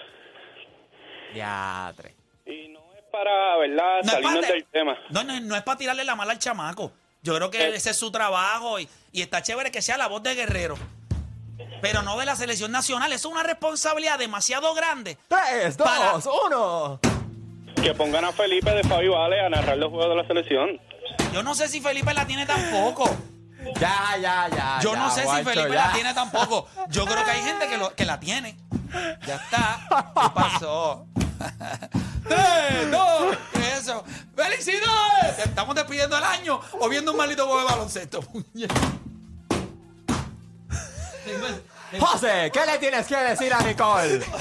Ya, 1.34 1.92
tres. 1.98 2.14
Y 2.46 2.68
no 2.70 2.80
es 2.96 3.04
para, 3.12 3.58
¿verdad?, 3.58 4.02
No 4.04 4.12
salirnos 4.12 4.40
para- 4.42 4.54
del 4.54 4.66
tema. 4.66 4.98
No, 5.10 5.24
no, 5.24 5.40
no 5.40 5.56
es 5.56 5.64
para 5.64 5.78
tirarle 5.78 6.04
la 6.04 6.16
mala 6.16 6.34
al 6.34 6.40
chamaco. 6.40 6.92
Yo 7.24 7.36
creo 7.36 7.50
que 7.50 7.58
Eh. 7.58 7.76
ese 7.76 7.92
es 7.92 7.98
su 7.98 8.12
trabajo 8.12 8.80
y, 8.80 8.88
y 9.12 9.22
está 9.22 9.42
chévere 9.42 9.72
que 9.72 9.82
sea 9.82 9.98
la 9.98 10.08
voz 10.08 10.22
de 10.24 10.36
Guerrero. 10.36 10.76
Pero 11.82 12.02
no 12.02 12.18
de 12.20 12.26
la 12.26 12.36
selección 12.36 12.72
nacional. 12.72 13.12
Eso 13.12 13.28
es 13.30 13.34
una 13.34 13.44
responsabilidad 13.44 14.20
demasiado 14.20 14.74
grande. 14.74 15.18
¡Tres, 15.28 15.76
Para- 15.78 16.12
dos, 16.14 16.30
uno! 16.46 17.00
Que 17.82 17.94
pongan 17.94 18.24
a 18.26 18.32
Felipe 18.32 18.70
de 18.72 18.84
Fabi 18.84 19.08
Vale 19.10 19.40
a 19.42 19.50
narrar 19.50 19.78
los 19.78 19.90
juegos 19.90 20.10
de 20.10 20.16
la 20.22 20.28
selección. 20.28 20.80
Yo 21.34 21.42
no 21.44 21.56
sé 21.56 21.68
si 21.68 21.82
Felipe 21.82 22.14
la 22.14 22.26
tiene 22.28 22.46
tampoco. 22.46 23.10
Ya, 23.80 24.16
ya, 24.22 24.48
ya. 24.50 24.80
Yo 24.82 24.94
ya, 24.94 25.00
no 25.00 25.10
sé 25.10 25.22
si 25.24 25.44
Felipe 25.44 25.74
ya. 25.74 25.88
la 25.88 25.94
tiene 25.94 26.14
tampoco. 26.14 26.68
Yo 26.90 27.06
creo 27.06 27.24
que 27.26 27.32
hay 27.32 27.42
gente 27.42 27.68
que, 27.68 27.78
lo- 27.78 27.96
que 27.96 28.06
la 28.06 28.20
tiene. 28.20 28.58
Ya 29.26 29.36
está. 29.36 29.80
¿Qué 29.90 30.30
pasó? 30.36 31.08
¡Tres, 32.28 32.92
dos! 32.92 33.38
¿Qué 33.52 33.60
es 33.60 33.80
eso? 33.80 34.04
¡Felicidades! 34.36 35.40
Estamos 35.44 35.76
despidiendo 35.76 36.18
el 36.18 36.24
año 36.24 36.60
o 36.80 36.88
viendo 36.88 37.12
un 37.12 37.18
maldito 37.18 37.46
juego 37.46 37.60
de 37.62 37.66
baloncesto. 37.66 38.22
José, 42.00 42.50
¿qué 42.54 42.66
le 42.66 42.78
tienes 42.80 43.08
que 43.08 43.16
decir 43.18 43.54
a 43.54 43.60
Nicole? 43.62 44.22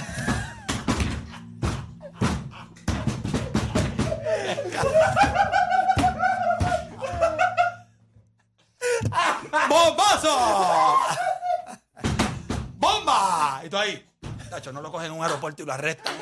¡Bombazo! 9.69 10.99
¡Bomba! 12.77 13.63
Y 13.65 13.69
tú 13.69 13.77
ahí. 13.77 14.07
Tacho, 14.51 14.73
no 14.73 14.83
lo 14.83 14.91
cogen 14.93 15.07
en 15.07 15.13
un 15.19 15.25
aeropuerto 15.25 15.63
y 15.63 15.67
lo 15.67 15.73
arrestan. 15.73 16.15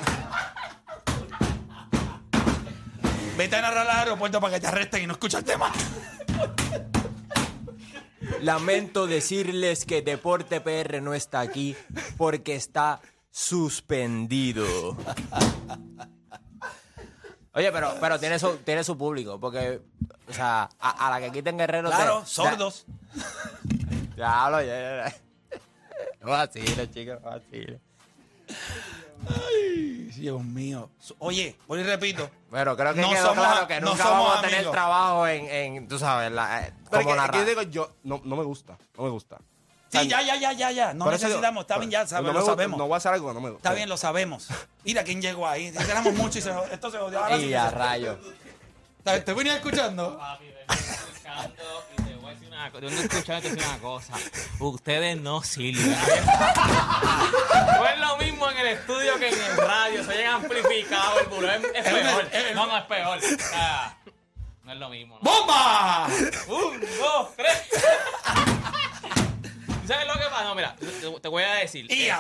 Vete 3.37 3.57
a 3.57 3.63
narrar 3.63 3.89
al 3.89 3.99
aeropuerto 3.99 4.41
para 4.41 4.55
que 4.55 4.61
te 4.61 4.67
arresten 4.67 5.03
y 5.03 5.07
no 5.07 5.15
escuchaste 5.15 5.57
más. 5.57 5.73
Lamento 8.41 9.07
decirles 9.07 9.85
que 9.85 10.03
Deporte 10.03 10.61
PR 10.61 11.01
no 11.03 11.15
está 11.15 11.41
aquí 11.41 11.77
porque 12.17 12.55
está 12.55 13.01
suspendido. 13.31 14.97
Oye, 17.53 17.73
pero, 17.73 17.95
pero 18.01 18.21
tiene, 18.21 18.39
su, 18.39 18.59
tiene 18.59 18.85
su 18.85 18.97
público, 18.97 19.41
porque, 19.41 19.83
o 20.29 20.33
sea, 20.33 20.69
a, 20.79 21.07
a 21.07 21.11
la 21.11 21.21
que 21.21 21.33
quiten 21.33 21.59
guerreros... 21.59 21.93
Claro, 21.93 22.25
sordos. 22.25 22.87
Hablo, 24.23 24.61
ya, 24.63 24.67
ya, 24.67 25.05
ya. 25.09 25.15
No 26.21 26.31
vacile, 26.33 26.91
chicos, 26.91 27.19
no 27.23 27.31
vacile. 27.31 27.81
Ay, 29.29 30.11
Dios 30.17 30.43
mío. 30.43 30.91
Oye, 31.19 31.57
hoy 31.67 31.83
repito. 31.83 32.29
Pero 32.51 32.77
creo 32.77 32.95
que 32.95 33.01
No 33.01 33.11
quedó 33.11 33.27
somos- 33.29 33.47
claro 33.47 33.67
que 33.67 33.81
no 33.81 33.91
nunca 33.91 34.03
somos 34.03 34.19
vamos 34.25 34.39
a 34.39 34.41
tener 34.43 34.57
amigos. 34.57 34.73
trabajo 34.73 35.27
en, 35.27 35.47
en, 35.49 35.89
tú 35.89 35.99
sabes, 35.99 36.31
la, 36.33 36.67
eh, 36.67 36.73
Pero 36.91 37.03
como 37.05 37.15
que, 37.15 37.21
narrar. 37.21 37.41
yo 37.41 37.45
digo, 37.47 37.63
yo, 37.63 37.93
no, 38.03 38.21
no 38.25 38.37
me 38.37 38.45
gusta, 38.45 38.77
no 38.97 39.05
me 39.05 39.11
gusta. 39.11 39.39
Sí, 39.89 40.07
ya, 40.09 40.23
ya, 40.23 40.37
ya, 40.37 40.53
ya, 40.53 40.71
ya. 40.71 40.95
No 40.95 41.07
Por 41.07 41.15
eso 41.15 41.27
digo, 41.27 41.39
necesitamos. 41.41 41.63
Está 41.63 41.79
bien, 41.79 41.91
ya 41.91 42.03
no 42.03 42.09
sabemos, 42.09 42.29
me 42.29 42.33
lo 42.35 42.41
gusta, 42.41 42.53
sabemos. 42.53 42.79
No 42.79 42.87
voy 42.87 42.95
a 42.95 42.97
hacer 42.99 43.13
algo 43.13 43.29
que 43.29 43.35
no 43.35 43.41
me 43.41 43.51
gusta. 43.51 43.69
Está 43.69 43.75
bien, 43.77 43.89
lo 43.89 43.97
sabemos. 43.97 44.49
Mira 44.85 45.03
quién 45.05 45.21
llegó 45.21 45.49
ahí. 45.49 45.67
Éramos 45.69 46.15
muchos 46.15 46.37
y 46.37 46.43
se, 46.43 46.51
esto 46.73 46.91
se 46.91 46.99
jodió. 46.99 47.19
Ahora 47.25 47.37
sí 47.39 47.45
Y 47.47 47.49
que 47.49 47.57
a 47.57 47.71
se- 47.71 47.77
rayo. 47.77 48.19
¿Te, 49.05 49.21
te 49.23 49.33
venía 49.33 49.57
escuchando? 49.57 50.17
Papi, 50.19 50.45
vengo 50.45 50.61
escuchando 50.69 51.63
una 52.61 52.71
cosa. 52.71 52.87
Vengo 52.87 53.03
escuchando 53.03 53.49
y 53.49 53.53
te 53.53 53.57
voy 53.57 53.65
a 53.65 53.67
decir 53.67 53.69
una 53.69 53.79
cosa. 53.79 54.15
Ustedes 54.59 55.21
no 55.21 55.43
sirven. 55.43 55.97
No 57.81 57.87
es 57.87 57.99
lo 57.99 58.17
mismo 58.19 58.51
en 58.51 58.59
el 58.59 58.67
estudio 58.69 59.19
que 59.19 59.29
en 59.29 59.41
el 59.41 59.57
radio. 59.57 60.05
Se 60.05 60.11
oyen 60.11 60.27
amplificados. 60.27 61.23
El 61.23 61.29
buró 61.29 61.51
es, 61.51 61.65
es 61.75 61.85
peor. 61.85 62.29
No, 62.55 62.67
no 62.67 62.77
es 62.77 62.85
peor. 62.85 63.19
No 64.65 64.73
es 64.73 64.79
lo 64.79 64.91
mismo. 64.91 65.19
¿no? 65.21 65.31
¡Bomba! 65.31 66.07
Un, 66.49 66.81
dos, 66.81 67.29
tres. 67.37 67.63
¿Sabes 69.87 70.07
lo 70.07 70.15
que 70.15 70.25
pasa? 70.31 70.45
No, 70.45 70.55
mira, 70.55 70.77
te, 71.23 71.29
voy 71.29 71.43
a 71.43 71.55
decir. 71.55 71.87
Eh, 71.91 72.13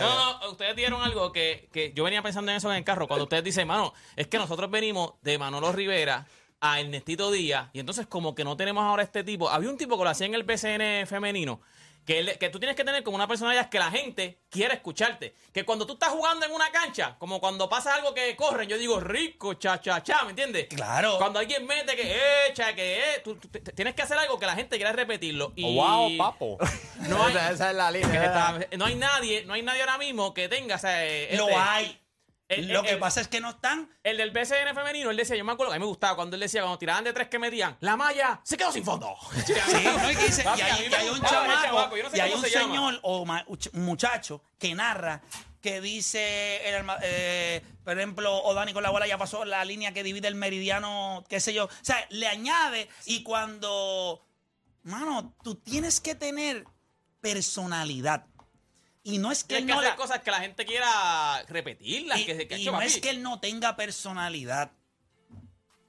no, 0.00 0.40
no, 0.40 0.50
ustedes 0.50 0.74
dieron 0.74 1.02
algo 1.02 1.30
que, 1.32 1.68
que 1.72 1.92
yo 1.92 2.04
venía 2.04 2.22
pensando 2.22 2.50
en 2.50 2.56
eso 2.56 2.70
en 2.70 2.78
el 2.78 2.84
carro. 2.84 3.06
Cuando 3.06 3.24
ustedes 3.24 3.44
dicen, 3.44 3.68
mano, 3.68 3.92
es 4.16 4.26
que 4.26 4.38
nosotros 4.38 4.70
venimos 4.70 5.12
de 5.22 5.38
Manolo 5.38 5.72
Rivera 5.72 6.26
a 6.60 6.80
Ernestito 6.80 7.30
Díaz 7.30 7.68
y 7.72 7.80
entonces 7.80 8.06
como 8.06 8.34
que 8.34 8.44
no 8.44 8.56
tenemos 8.56 8.82
ahora 8.84 9.02
este 9.02 9.22
tipo. 9.24 9.48
Había 9.48 9.70
un 9.70 9.76
tipo 9.76 9.96
que 9.98 10.04
lo 10.04 10.10
hacía 10.10 10.26
en 10.26 10.34
el 10.34 10.42
BCN 10.44 11.06
femenino. 11.06 11.60
Que, 12.06 12.20
él- 12.20 12.38
que 12.38 12.50
tú 12.50 12.60
tienes 12.60 12.76
que 12.76 12.84
tener 12.84 13.02
como 13.02 13.16
una 13.16 13.26
personalidad 13.26 13.68
que 13.68 13.80
la 13.80 13.90
gente 13.90 14.38
quiere 14.48 14.74
escucharte. 14.74 15.34
Que 15.52 15.64
cuando 15.64 15.88
tú 15.88 15.94
estás 15.94 16.10
jugando 16.10 16.46
en 16.46 16.52
una 16.52 16.70
cancha, 16.70 17.16
como 17.18 17.40
cuando 17.40 17.68
pasa 17.68 17.96
algo 17.96 18.14
que 18.14 18.36
corren, 18.36 18.68
yo 18.68 18.78
digo 18.78 19.00
rico, 19.00 19.54
cha, 19.54 19.80
cha, 19.80 20.00
cha, 20.04 20.22
¿me 20.22 20.30
entiendes? 20.30 20.68
Claro. 20.68 21.18
Cuando 21.18 21.40
alguien 21.40 21.66
mete 21.66 21.96
que 21.96 22.16
echa, 22.48 22.76
que 22.76 22.98
eh, 23.16 23.20
tú, 23.24 23.36
tienes 23.74 23.94
que 23.96 24.02
hacer 24.02 24.16
algo 24.18 24.38
que 24.38 24.46
la 24.46 24.54
gente 24.54 24.76
quiera 24.76 24.92
repetirlo. 24.92 25.52
Y 25.56 25.74
Wow, 25.74 26.16
papo. 26.16 26.58
No 27.08 27.22
hay- 27.26 27.32
esa, 27.34 27.50
esa 27.50 27.70
es 27.70 27.76
la 27.76 27.90
línea. 27.90 28.60
no 28.78 28.84
hay 28.84 28.94
nadie, 28.94 29.44
no 29.44 29.54
hay 29.54 29.62
nadie 29.62 29.80
ahora 29.80 29.98
mismo 29.98 30.32
que 30.32 30.48
tenga, 30.48 30.76
o 30.76 30.78
sea, 30.78 31.04
eh, 31.04 31.36
Lo 31.36 31.48
este- 31.48 31.54
hay. 31.60 32.00
El- 32.48 32.68
Lo 32.68 32.80
el- 32.80 32.86
que 32.86 32.92
el- 32.92 32.98
pasa 32.98 33.20
es 33.20 33.28
que 33.28 33.40
no 33.40 33.50
están. 33.50 33.90
El 34.02 34.16
del 34.18 34.30
BCN 34.30 34.74
femenino, 34.74 35.10
él 35.10 35.16
decía, 35.16 35.36
yo 35.36 35.44
me 35.44 35.52
acuerdo 35.52 35.72
que 35.72 35.76
a 35.76 35.78
mí 35.78 35.84
me 35.84 35.88
gustaba 35.88 36.14
cuando 36.16 36.36
él 36.36 36.40
decía, 36.40 36.62
cuando 36.62 36.78
tiraban 36.78 37.02
de 37.04 37.12
tres 37.12 37.28
que 37.28 37.38
metían, 37.38 37.76
la 37.80 37.96
malla 37.96 38.40
se 38.44 38.56
quedó 38.56 38.70
sin 38.72 38.84
fondo. 38.84 39.16
Sí, 39.46 39.52
¿no? 39.84 40.10
y, 40.10 40.16
que 40.16 40.26
dice- 40.26 40.44
y 40.56 40.60
hay, 40.60 40.84
y 41.06 41.08
un 41.08 41.20
chamaco, 41.22 41.96
no 41.96 42.10
sé 42.10 42.16
y 42.16 42.20
hay 42.20 42.32
un 42.32 42.40
se 42.42 42.50
llama. 42.50 42.64
señor 42.74 43.00
o 43.02 43.24
ma- 43.24 43.44
ch- 43.46 43.72
muchacho 43.72 44.42
que 44.58 44.74
narra 44.74 45.22
que 45.60 45.80
dice, 45.80 46.68
el 46.68 46.86
eh, 47.02 47.60
por 47.82 47.98
ejemplo, 47.98 48.36
Odani 48.44 48.72
con 48.72 48.84
la 48.84 48.90
bola 48.90 49.08
ya 49.08 49.18
pasó 49.18 49.44
la 49.44 49.64
línea 49.64 49.92
que 49.92 50.04
divide 50.04 50.28
el 50.28 50.36
meridiano, 50.36 51.24
qué 51.28 51.40
sé 51.40 51.52
yo. 51.52 51.64
O 51.64 51.70
sea, 51.82 52.06
le 52.10 52.28
añade 52.28 52.88
y 53.06 53.24
cuando, 53.24 54.24
mano, 54.84 55.34
tú 55.42 55.56
tienes 55.56 56.00
que 56.00 56.14
tener 56.14 56.64
personalidad. 57.20 58.26
Y 59.08 59.18
no 59.18 59.30
es 59.30 59.44
que 59.44 59.58
él 59.58 59.66
que 59.66 59.72
no 59.72 59.78
hacer 59.78 59.90
la- 59.90 59.96
cosas 59.96 60.20
que 60.20 60.32
la 60.32 60.40
gente 60.40 60.66
quiera 60.66 61.40
repetirlas. 61.48 62.18
y, 62.18 62.26
que, 62.26 62.48
que, 62.48 62.58
y 62.58 62.64
no 62.64 62.72
papi, 62.72 62.86
es 62.86 62.98
que 62.98 63.10
él 63.10 63.22
no 63.22 63.38
tenga 63.38 63.76
personalidad. 63.76 64.72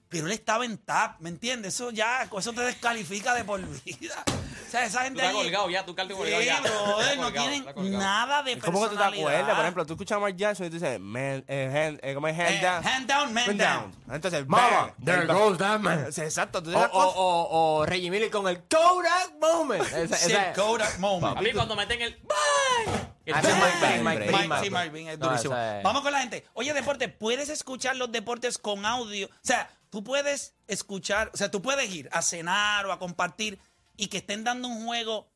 Pero 0.10 0.28
él 0.28 0.32
estaba 0.34 0.64
en 0.66 0.78
tap, 0.78 1.20
¿me 1.20 1.30
entiendes? 1.30 1.74
Eso 1.76 1.92
ya, 1.92 2.30
eso 2.38 2.54
te 2.54 2.62
descalifica 2.62 3.34
de 3.34 3.44
por 3.44 3.60
vida. 3.84 4.24
O 4.68 4.70
sea, 4.70 4.86
esa 4.86 5.00
Tú 5.00 5.04
gente 5.06 5.20
estás 5.22 5.34
allí- 5.36 5.44
colgado 5.44 5.70
ya, 5.70 5.86
tú 5.86 5.92
Sí, 5.98 6.08
colgado 6.14 6.42
ya. 6.42 6.60
brother, 6.62 7.18
no 7.18 7.24
colgado, 7.24 7.48
tienen 7.50 8.00
nada 8.00 8.44
de 8.44 8.60
¿Cómo 8.60 8.84
que 8.84 8.90
tú 8.90 8.98
te 8.98 9.04
acuerdas? 9.04 9.56
Por 9.56 9.60
ejemplo, 9.64 9.86
tú 9.86 9.94
escuchas 9.94 10.18
a 10.18 10.20
Mark 10.20 10.36
Jackson 10.36 10.66
y 10.66 10.70
tú 10.70 10.76
dices, 10.76 11.00
man, 11.00 11.44
eh, 11.48 11.88
hand, 11.88 12.00
eh, 12.04 12.14
¿cómo 12.14 12.28
es 12.28 12.38
hand 12.38 12.50
Eh, 12.50 12.60
down? 12.62 12.84
hand 12.88 13.08
down, 13.08 13.34
man 13.34 13.58
down. 13.58 13.96
Entonces, 14.12 14.48
Mama, 14.48 14.94
there 15.04 15.26
goes 15.26 15.58
that 15.58 15.80
man. 15.80 16.06
Exacto, 16.08 16.62
tú 16.62 16.76
O, 16.76 16.80
o, 16.82 17.06
o, 17.08 17.78
o 17.80 17.86
Reggie 17.86 18.10
Miller 18.12 18.30
con 18.30 18.48
el 18.48 18.62
Kodak 18.64 19.34
Moment. 19.42 19.84
Esa, 19.94 20.18
Sí, 20.18 20.32
esa- 20.32 20.50
el 20.50 20.54
Kodak 20.56 21.00
moment. 21.00 21.38
A 21.38 21.42
mí 21.42 21.52
cuando 21.54 21.76
meten 21.76 22.02
el 22.02 22.18
bang, 22.24 23.08
el 23.26 23.34
Ah, 23.36 23.40
es 23.40 24.02
Mike 24.02 24.04
Mike 24.04 24.64
sí, 24.64 24.70
Mike 24.70 25.12
es 25.14 25.20
durísimo. 25.20 25.56
es- 25.56 25.84
Vamos 25.84 26.02
con 26.02 26.12
la 26.12 26.20
gente. 26.20 26.46
Oye, 26.54 26.74
deporte, 26.74 27.08
¿puedes 27.10 27.50
escuchar 27.50 27.96
los 27.96 28.12
deportes 28.12 28.58
con 28.58 28.86
audio? 28.86 29.28
O 29.28 29.30
sea, 29.42 29.70
tú 29.90 30.04
puedes 30.04 30.56
escuchar, 30.68 31.32
o 31.34 31.38
sea, 31.38 31.50
tú 31.52 31.62
puedes 31.62 31.90
ir 31.94 32.10
a 32.12 32.22
cenar 32.22 32.86
o 32.86 32.92
a 32.92 33.00
compartir 33.00 33.60
y 33.96 34.08
que 34.08 34.18
estén 34.18 34.44
dando 34.44 34.68
un 34.68 34.86
juego 34.86 35.30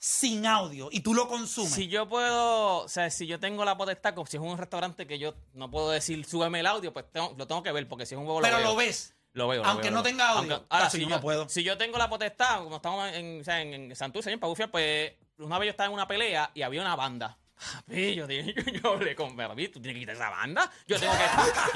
sin 0.00 0.46
audio 0.46 0.88
y 0.92 1.00
tú 1.00 1.12
lo 1.14 1.26
consumes. 1.28 1.72
Si 1.72 1.88
yo 1.88 2.08
puedo, 2.08 2.78
o 2.84 2.88
sea, 2.88 3.10
si 3.10 3.26
yo 3.26 3.40
tengo 3.40 3.64
la 3.64 3.76
potestad, 3.76 4.14
como 4.14 4.26
si 4.26 4.36
es 4.36 4.42
un 4.42 4.56
restaurante 4.56 5.06
que 5.06 5.18
yo 5.18 5.34
no 5.54 5.70
puedo 5.70 5.90
decir, 5.90 6.24
súbeme 6.24 6.60
el 6.60 6.66
audio, 6.66 6.92
pues 6.92 7.06
tengo- 7.10 7.34
lo 7.36 7.46
tengo 7.48 7.62
que 7.62 7.72
ver, 7.72 7.88
porque 7.88 8.06
si 8.06 8.14
es 8.14 8.18
un 8.18 8.24
juego 8.24 8.40
pero 8.40 8.58
lo 8.58 8.62
veo. 8.62 8.70
lo 8.72 8.76
ves. 8.76 9.14
Lo 9.32 9.46
veo, 9.48 9.62
lo 9.62 9.68
Aunque 9.68 9.82
veo, 9.84 9.90
no 9.92 9.96
lo 9.98 10.02
veo. 10.04 10.12
tenga 10.12 10.28
audio. 10.30 10.54
Aunque- 10.54 10.66
ahora, 10.70 10.84
Cacho, 10.86 10.96
si 10.96 11.02
yo 11.02 11.08
no 11.08 11.20
puedo. 11.20 11.48
si 11.48 11.62
yo 11.64 11.76
tengo 11.76 11.98
la 11.98 12.08
potestad, 12.08 12.62
como 12.62 12.76
estamos 12.76 13.12
en, 13.12 13.40
o 13.40 13.44
sea, 13.44 13.60
en, 13.60 13.74
en 13.74 13.96
Santurce, 13.96 14.30
en 14.30 14.38
Pabufiar, 14.40 14.70
pues 14.70 15.12
una 15.38 15.58
vez 15.58 15.66
yo 15.66 15.70
estaba 15.70 15.88
en 15.88 15.94
una 15.94 16.06
pelea 16.08 16.50
y 16.54 16.62
había 16.62 16.80
una 16.80 16.94
banda. 16.96 17.36
Papi, 17.58 18.14
yo, 18.14 18.26
yo, 18.28 18.42
yo 18.72 18.92
hablé 18.92 19.14
con 19.16 19.36
tú 19.72 19.80
tienes 19.80 19.94
que 19.94 20.00
quitar 20.00 20.14
esa 20.14 20.30
banda. 20.30 20.70
Yo 20.86 20.98
tengo 20.98 21.12
que, 21.12 21.24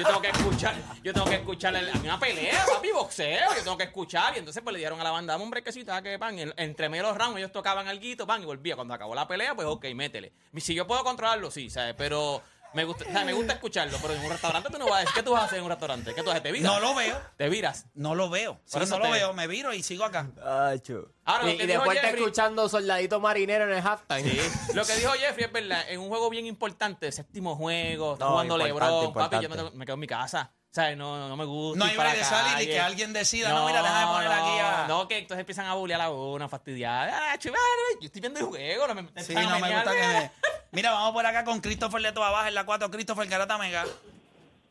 yo 0.02 0.06
tengo 0.06 0.22
que 0.22 0.28
escuchar, 0.28 0.74
yo 1.02 1.12
tengo 1.12 1.26
que 1.26 1.34
escuchar 1.36 1.74
el- 1.76 1.90
una 2.02 2.18
pelea, 2.18 2.64
papi, 2.72 2.90
boxeo, 2.92 3.54
yo 3.56 3.62
tengo 3.62 3.76
que 3.76 3.84
escuchar. 3.84 4.34
Y 4.36 4.38
entonces 4.38 4.62
pues 4.62 4.72
le 4.72 4.78
dieron 4.78 5.00
a 5.00 5.04
la 5.04 5.10
banda, 5.10 5.36
un 5.36 5.50
brequecito, 5.50 5.92
que 6.02 6.18
pan. 6.18 6.38
En- 6.38 6.54
entre 6.56 6.88
medio 6.88 7.04
los 7.04 7.16
rounds 7.18 7.38
ellos 7.38 7.52
tocaban 7.52 7.88
algo, 7.88 8.26
pan, 8.26 8.42
y 8.42 8.44
volvía. 8.46 8.76
Cuando 8.76 8.94
acabó 8.94 9.14
la 9.14 9.26
pelea, 9.26 9.54
pues 9.54 9.66
ok, 9.66 9.86
métele. 9.94 10.32
Si 10.58 10.74
yo 10.74 10.86
puedo 10.86 11.02
controlarlo, 11.04 11.50
sí, 11.50 11.68
¿sabes? 11.70 11.94
Pero 11.96 12.42
me 12.74 12.84
gusta, 12.84 13.04
o 13.08 13.12
sea, 13.12 13.24
me 13.24 13.32
gusta 13.32 13.52
escucharlo, 13.54 13.98
pero 14.00 14.14
en 14.14 14.24
un 14.24 14.30
restaurante 14.30 14.68
tú 14.70 14.78
no 14.78 14.86
vas 14.86 14.94
a 14.96 14.98
decir, 15.00 15.14
¿qué 15.14 15.22
tú 15.22 15.32
vas 15.32 15.42
a 15.42 15.44
hacer 15.46 15.58
en 15.58 15.64
un 15.64 15.70
restaurante? 15.70 16.14
¿Qué 16.14 16.22
tú 16.22 16.30
haces? 16.30 16.42
¿Te 16.42 16.52
viras? 16.52 16.72
No 16.72 16.80
lo 16.80 16.94
veo. 16.94 17.20
¿Te 17.36 17.48
viras? 17.48 17.86
No 17.94 18.14
lo 18.14 18.30
veo. 18.30 18.60
Eso 18.66 18.78
no 18.80 18.98
lo 18.98 19.04
te- 19.04 19.10
veo. 19.12 19.32
Me 19.34 19.46
viro 19.46 19.72
y 19.74 19.82
sigo 19.82 20.04
acá. 20.04 20.28
Acho. 20.72 21.10
Ahora, 21.24 21.44
lo 21.44 21.50
y, 21.50 21.56
que 21.58 21.64
y 21.64 21.66
después 21.66 21.96
está 21.96 22.10
escuchando 22.10 22.68
Soldadito 22.68 23.20
Marinero 23.20 23.64
en 23.64 23.78
el 23.78 23.86
halftime. 23.86 24.22
Sí. 24.30 24.40
Lo 24.74 24.84
que 24.84 24.96
dijo 24.96 25.12
Jeffrey 25.12 25.44
es 25.46 25.52
verdad. 25.52 25.84
En 25.88 26.00
un 26.00 26.08
juego 26.08 26.28
bien 26.30 26.46
importante, 26.46 27.12
séptimo 27.12 27.54
juego, 27.56 28.14
está 28.14 28.24
No, 28.24 28.30
jugando 28.32 28.54
importante, 28.58 28.92
LeBron, 28.94 29.12
papi, 29.14 29.40
yo 29.42 29.48
me, 29.48 29.70
me 29.78 29.84
quedo 29.86 29.94
en 29.94 30.00
mi 30.00 30.06
casa. 30.06 30.52
O 30.52 30.74
sea, 30.74 30.96
no, 30.96 31.28
no 31.28 31.36
me 31.36 31.44
gusta. 31.44 31.78
No 31.78 31.84
hay 31.84 31.94
para 31.94 32.08
break 32.12 32.24
de 32.24 32.30
salir 32.30 32.66
y 32.66 32.72
que 32.72 32.80
alguien 32.80 33.12
decida, 33.12 33.50
no, 33.50 33.66
mira, 33.66 33.82
déjame 33.82 34.10
poner 34.10 34.28
no, 34.30 34.34
aquí 34.34 34.58
a- 34.58 34.86
No, 34.88 35.06
que 35.06 35.18
entonces 35.18 35.40
empiezan 35.40 35.66
a 35.66 35.74
bullear 35.74 36.00
a 36.00 36.10
uno, 36.10 36.46
a 36.46 36.48
fastidiar. 36.48 37.10
Ah, 37.12 37.36
chival, 37.38 37.60
yo 38.00 38.06
estoy 38.06 38.22
viendo 38.22 38.40
el 38.40 38.46
juego. 38.46 38.88
No 38.88 38.94
me, 38.94 39.02
Sí, 39.22 39.34
no 39.34 39.60
me 39.60 39.70
gusta 39.74 39.92
que 39.92 39.98
me... 40.06 40.32
Mira, 40.72 40.90
vamos 40.90 41.12
por 41.12 41.24
acá 41.26 41.44
con 41.44 41.60
Christopher 41.60 42.00
de 42.00 42.12
toda 42.12 42.30
baja 42.30 42.48
en 42.48 42.54
la 42.54 42.64
4. 42.64 42.90
Christopher 42.90 43.28
Garata 43.28 43.58
Mega. 43.58 43.84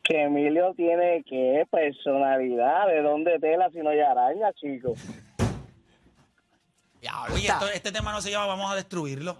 Que 0.02 0.24
Emilio 0.24 0.74
tiene 0.76 1.22
que 1.28 1.64
personalidad, 1.70 2.88
de 2.88 3.02
dónde 3.02 3.38
tela 3.38 3.70
si 3.72 3.78
no 3.78 3.90
hay 3.90 4.00
araña, 4.00 4.52
chico. 4.54 4.94
Oye, 7.32 7.46
esto- 7.48 7.68
este 7.68 7.92
tema 7.92 8.10
no 8.12 8.20
se 8.20 8.30
llama 8.30 8.46
Vamos 8.46 8.70
a 8.70 8.74
destruirlo. 8.74 9.36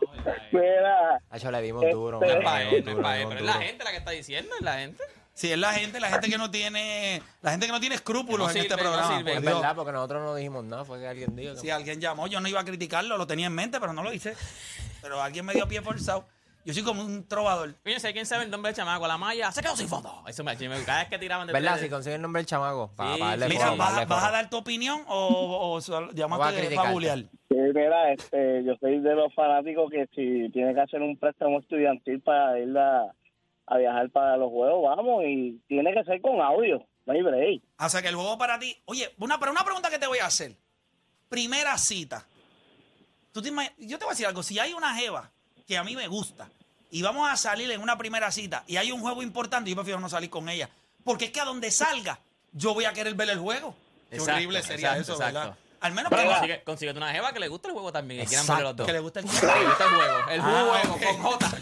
Mira, 0.53 1.21
Acho, 1.31 1.51
le 1.51 1.63
dimos 1.63 1.85
duro. 1.91 2.21
Este- 2.23 2.27
le 2.29 2.35
No 2.35 2.39
es 2.41 2.45
para 2.45 2.63
él, 2.63 2.71
no 2.71 2.77
es 2.79 2.85
duro, 2.85 3.03
para 3.03 3.19
él, 3.19 3.27
pero 3.29 3.41
es 3.41 3.47
la 3.47 3.53
duro. 3.55 3.65
gente 3.67 3.85
la 3.85 3.91
que 3.91 3.97
está 3.97 4.11
diciendo, 4.13 4.55
es 4.55 4.63
la 4.63 4.75
gente. 4.79 5.03
Sí, 5.35 5.51
es 5.51 5.59
la 5.59 5.73
gente, 5.73 5.99
la 5.99 6.09
gente 6.11 6.29
que 6.29 6.39
no 6.39 6.51
tiene, 6.51 7.23
la 7.41 7.51
gente 7.53 7.67
que 7.67 7.73
no 7.73 7.81
tiene 7.81 7.95
escrúpulos 7.97 8.49
No 8.49 8.51
en 8.53 8.57
este 8.59 8.77
no 8.77 8.83
programa. 8.83 9.17
sirve. 9.17 9.35
por 9.35 9.39
Es 9.39 9.45
verdad, 9.45 9.75
porque 9.77 9.93
nosotros 9.93 10.23
no 10.23 10.35
dijimos 10.37 10.65
nada, 10.65 10.85
fue 10.85 11.01
que 11.01 11.09
alguien 11.09 11.35
dijo. 11.35 11.57
Si 11.57 11.71
alguien 11.71 12.01
llamó, 12.01 12.27
yo 12.29 12.41
no 12.41 12.49
iba 12.49 12.61
a 12.61 12.65
criticarlo, 12.65 13.17
lo 13.17 13.27
tenía 13.27 13.47
en 13.49 13.55
mente, 13.55 13.81
pero 13.81 13.93
no 13.93 14.03
lo 14.05 14.13
hice. 14.13 14.37
Pero 15.01 15.21
alguien 15.23 15.45
me 15.45 15.55
dio 15.55 15.67
pie 15.67 15.81
forzado. 15.83 16.25
Yo 16.65 16.73
soy 16.73 16.83
como 16.85 17.03
un 17.03 17.27
trovador. 17.27 17.75
Fíjense, 17.83 18.13
¿quién 18.13 18.25
sabe 18.25 18.45
el 18.45 18.51
nombre 18.51 18.69
del 18.71 18.77
chamaco? 18.77 19.07
La 19.09 19.19
malla 19.19 19.51
se 19.51 19.61
quedó 19.63 19.77
sin 19.77 19.89
fondo. 19.89 20.23
Eso 20.29 20.45
me, 20.45 20.57
cada 20.57 21.01
vez 21.01 21.09
que 21.09 21.19
tiraban 21.19 21.47
de 21.49 21.53
¿Verdad? 21.53 21.79
Si 21.79 21.89
consigue 21.89 22.15
el 22.15 22.23
nombre 22.23 22.41
del 22.41 22.47
chamaco, 22.47 22.93
para 22.95 23.15
Sí, 23.15 23.21
darle 23.21 23.49
Mira, 23.49 23.71
¿vas, 23.71 23.77
para 23.79 23.89
a- 23.89 23.93
darle 23.95 24.07
vas 24.07 24.19
a 24.19 24.27
foro. 24.27 24.33
dar 24.33 24.51
tu 24.51 24.57
opinión 24.59 25.01
o, 25.09 25.77
o 25.77 25.81
Voy 25.81 26.09
a 26.09 26.13
llamaste 26.15 26.61
criticarte. 26.61 27.29
sí, 27.49 27.57
mira, 27.75 28.13
este, 28.13 28.63
yo 28.65 28.75
soy 28.81 29.01
de 29.01 29.15
los 29.15 29.35
fanáticos 29.35 29.91
que 29.91 30.07
si 30.15 30.53
tiene 30.53 30.73
que 30.73 30.81
hacer 30.83 31.03
un 31.03 31.19
préstamo 31.19 31.59
estudiantil 31.59 32.21
para 32.21 32.57
ir 32.61 32.79
a, 32.79 33.13
a 33.67 33.79
viajar 33.79 34.09
para 34.11 34.37
los 34.37 34.51
juegos, 34.51 34.83
vamos, 34.97 35.25
y 35.25 35.61
tiene 35.67 35.93
que 35.93 36.05
ser 36.05 36.21
con 36.23 36.41
audio, 36.41 36.87
no 37.07 37.13
hay 37.13 37.23
break. 37.23 37.63
O 37.81 37.89
sea, 37.89 38.03
que 38.03 38.09
el 38.09 38.15
juego 38.15 38.39
para 38.39 38.61
ti... 38.61 38.81
Oye, 38.85 39.13
una, 39.19 39.41
pero 39.41 39.51
una 39.51 39.65
pregunta 39.65 39.91
que 39.91 39.99
te 39.99 40.07
voy 40.07 40.19
a 40.19 40.27
hacer. 40.27 40.57
Primera 41.29 41.77
cita. 41.77 42.25
Tú 43.33 43.43
te 43.43 43.51
imag- 43.51 43.73
yo 43.79 43.99
te 43.99 44.05
voy 44.05 44.11
a 44.13 44.15
decir 44.15 44.27
algo. 44.27 44.43
Si 44.45 44.59
hay 44.61 44.75
una 44.75 44.95
jeva 44.95 45.32
que 45.67 45.77
a 45.79 45.85
mí 45.85 45.97
me 45.97 46.07
gusta 46.09 46.49
y 46.91 47.03
vamos 47.03 47.31
a 47.31 47.37
salir 47.37 47.71
en 47.71 47.81
una 47.81 47.97
primera 47.99 48.31
cita 48.31 48.65
y 48.67 48.77
hay 48.77 48.93
un 48.93 49.01
juego 49.01 49.23
importante, 49.23 49.71
yo 49.71 49.77
prefiero 49.77 50.01
no 50.01 50.09
salir 50.09 50.31
con 50.31 50.49
ella. 50.49 50.69
Porque 51.05 51.27
es 51.27 51.31
que 51.33 51.41
a 51.41 51.45
donde 51.45 51.71
salga, 51.71 52.19
yo 52.53 52.75
voy 52.75 52.85
a 52.85 52.93
querer 52.93 53.15
ver 53.15 53.31
el 53.31 53.39
juego. 53.39 53.75
Qué 54.11 54.17
Exacto, 54.17 54.35
horrible 54.35 54.63
sería 54.63 54.91
exacto, 54.97 55.13
eso, 55.15 55.19
¿verdad? 55.19 55.43
exacto. 55.45 55.63
Al 55.81 55.93
menos 55.95 56.11
Pero 56.11 56.23
que, 56.23 56.29
consigue, 56.29 56.63
consíguete 56.63 56.99
una 56.99 57.11
jeva 57.13 57.33
que 57.33 57.41
le 57.41 57.49
guste 57.49 57.67
el 57.69 57.73
juego 57.73 57.91
también. 57.91 58.21
Que 58.21 58.27
quieran 58.29 58.63
los 58.63 58.77
dos. 58.77 58.87
que 58.87 58.93
le 58.93 59.01
guste 59.01 59.21
el 59.21 59.27
Que 59.27 59.47
le 59.47 59.65
guste 59.65 59.85
el 59.85 59.91
juego. 59.91 60.29
El 60.31 60.41
Ah, 60.41 60.81
juego 60.81 60.99
con 60.99 61.23
J. 61.23 61.51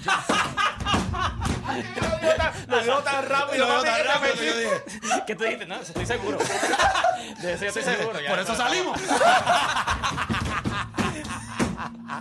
Lo 2.68 2.82
digo 2.82 2.98
tan 3.02 3.26
rápido, 3.28 3.66
Lo 3.66 3.72
veo 3.72 3.82
papi, 3.82 4.04
tan 4.04 4.06
rápido 4.06 4.34
yo 4.44 4.58
dije, 4.58 4.82
¿Qué 5.26 5.34
tú 5.36 5.44
dijiste? 5.44 5.66
No, 5.66 5.76
estoy 5.76 6.06
seguro. 6.06 6.38
De 7.40 7.52
eso 7.54 7.62
yo 7.62 7.68
estoy 7.68 7.82
seguro. 7.82 8.20
ya. 8.20 8.30
Por 8.30 8.38
eso 8.40 8.56
salimos. 8.56 9.00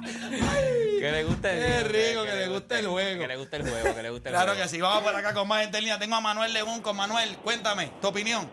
Que 0.02 1.12
le 1.12 1.24
guste. 1.24 1.48
Qué 1.50 1.84
rico, 1.84 2.24
que 2.26 2.36
le 2.36 2.48
guste 2.50 2.80
el 2.80 2.88
juego. 2.88 3.22
Que 3.22 3.28
le 3.28 3.38
guste 3.38 3.56
el 3.58 3.62
juego, 3.70 3.96
que 3.96 4.04
le 4.04 4.10
guste 4.10 4.30
el 4.30 4.34
Claro 4.36 4.52
juego. 4.52 4.64
que 4.64 4.70
sí. 4.70 4.82
Vamos 4.82 5.04
por 5.04 5.16
acá 5.16 5.34
con 5.34 5.48
más 5.48 5.62
gente 5.62 5.78
en 5.78 5.84
línea. 5.86 6.00
Tengo 6.00 6.16
a 6.16 6.22
Manuel 6.22 6.54
Legún 6.54 6.82
con 6.82 6.96
Manuel. 6.98 7.38
Cuéntame, 7.44 7.92
tu 8.02 8.08
opinión. 8.08 8.48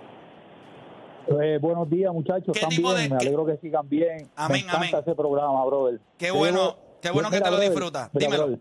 Eh, 1.43 1.59
buenos 1.61 1.91
días, 1.91 2.13
muchachos. 2.13 2.45
¿Qué 2.53 2.61
¿Están 2.61 2.71
tipo 2.71 2.95
de- 2.95 3.09
Me 3.09 3.19
qué- 3.19 3.27
alegro 3.27 3.45
que 3.47 3.57
sigan 3.59 3.89
bien. 3.89 4.31
Amén, 4.37 4.53
Me 4.53 4.59
encanta 4.61 4.77
amén. 4.77 4.95
ese 5.05 5.15
programa, 5.15 5.65
brother. 5.65 6.01
Qué 6.19 6.31
bueno, 6.31 6.77
qué 7.01 7.09
yo- 7.09 7.15
bueno 7.15 7.31
que 7.31 7.37
mira, 7.37 7.45
te 7.47 7.51
lo 7.51 7.57
brother, 7.57 7.71
disfrutas. 7.71 8.11
mira, 8.15 8.27
Dímelo. 8.27 8.43
brother. 8.47 8.61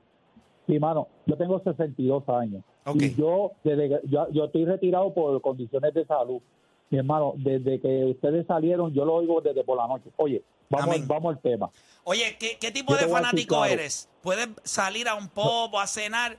Sí, 0.68 0.80
mano, 0.80 1.08
yo 1.28 1.38
tengo 1.38 1.62
62 1.64 2.24
años. 2.28 2.64
Ok. 2.86 2.96
Y 3.02 3.16
yo, 3.16 3.52
desde 3.64 4.02
yo, 4.06 4.28
yo 4.32 4.46
estoy 4.46 4.66
retirado 4.66 5.14
por 5.14 5.40
condiciones 5.42 5.94
de 5.94 6.06
salud. 6.06 6.42
Mi 6.90 6.98
hermano, 7.00 7.34
desde 7.38 7.80
que 7.82 8.06
ustedes 8.06 8.46
salieron, 8.48 8.94
yo 8.94 9.04
lo 9.06 9.16
oigo 9.16 9.42
desde 9.42 9.64
por 9.64 9.78
la 9.78 9.88
noche. 9.88 10.10
Oye, 10.18 10.44
vamos, 10.70 10.96
Amén. 10.96 11.08
vamos 11.08 11.36
al 11.36 11.42
tema. 11.42 11.70
Oye, 12.04 12.36
¿qué, 12.40 12.58
qué 12.60 12.72
tipo 12.72 12.94
Yo 12.94 13.00
de 13.00 13.08
fanático 13.08 13.56
claro. 13.58 13.74
eres? 13.74 14.08
¿Puedes 14.22 14.50
salir 14.64 15.08
a 15.08 15.16
un 15.16 15.28
pop 15.28 15.74
o 15.74 15.80
a 15.80 15.88
cenar 15.88 16.38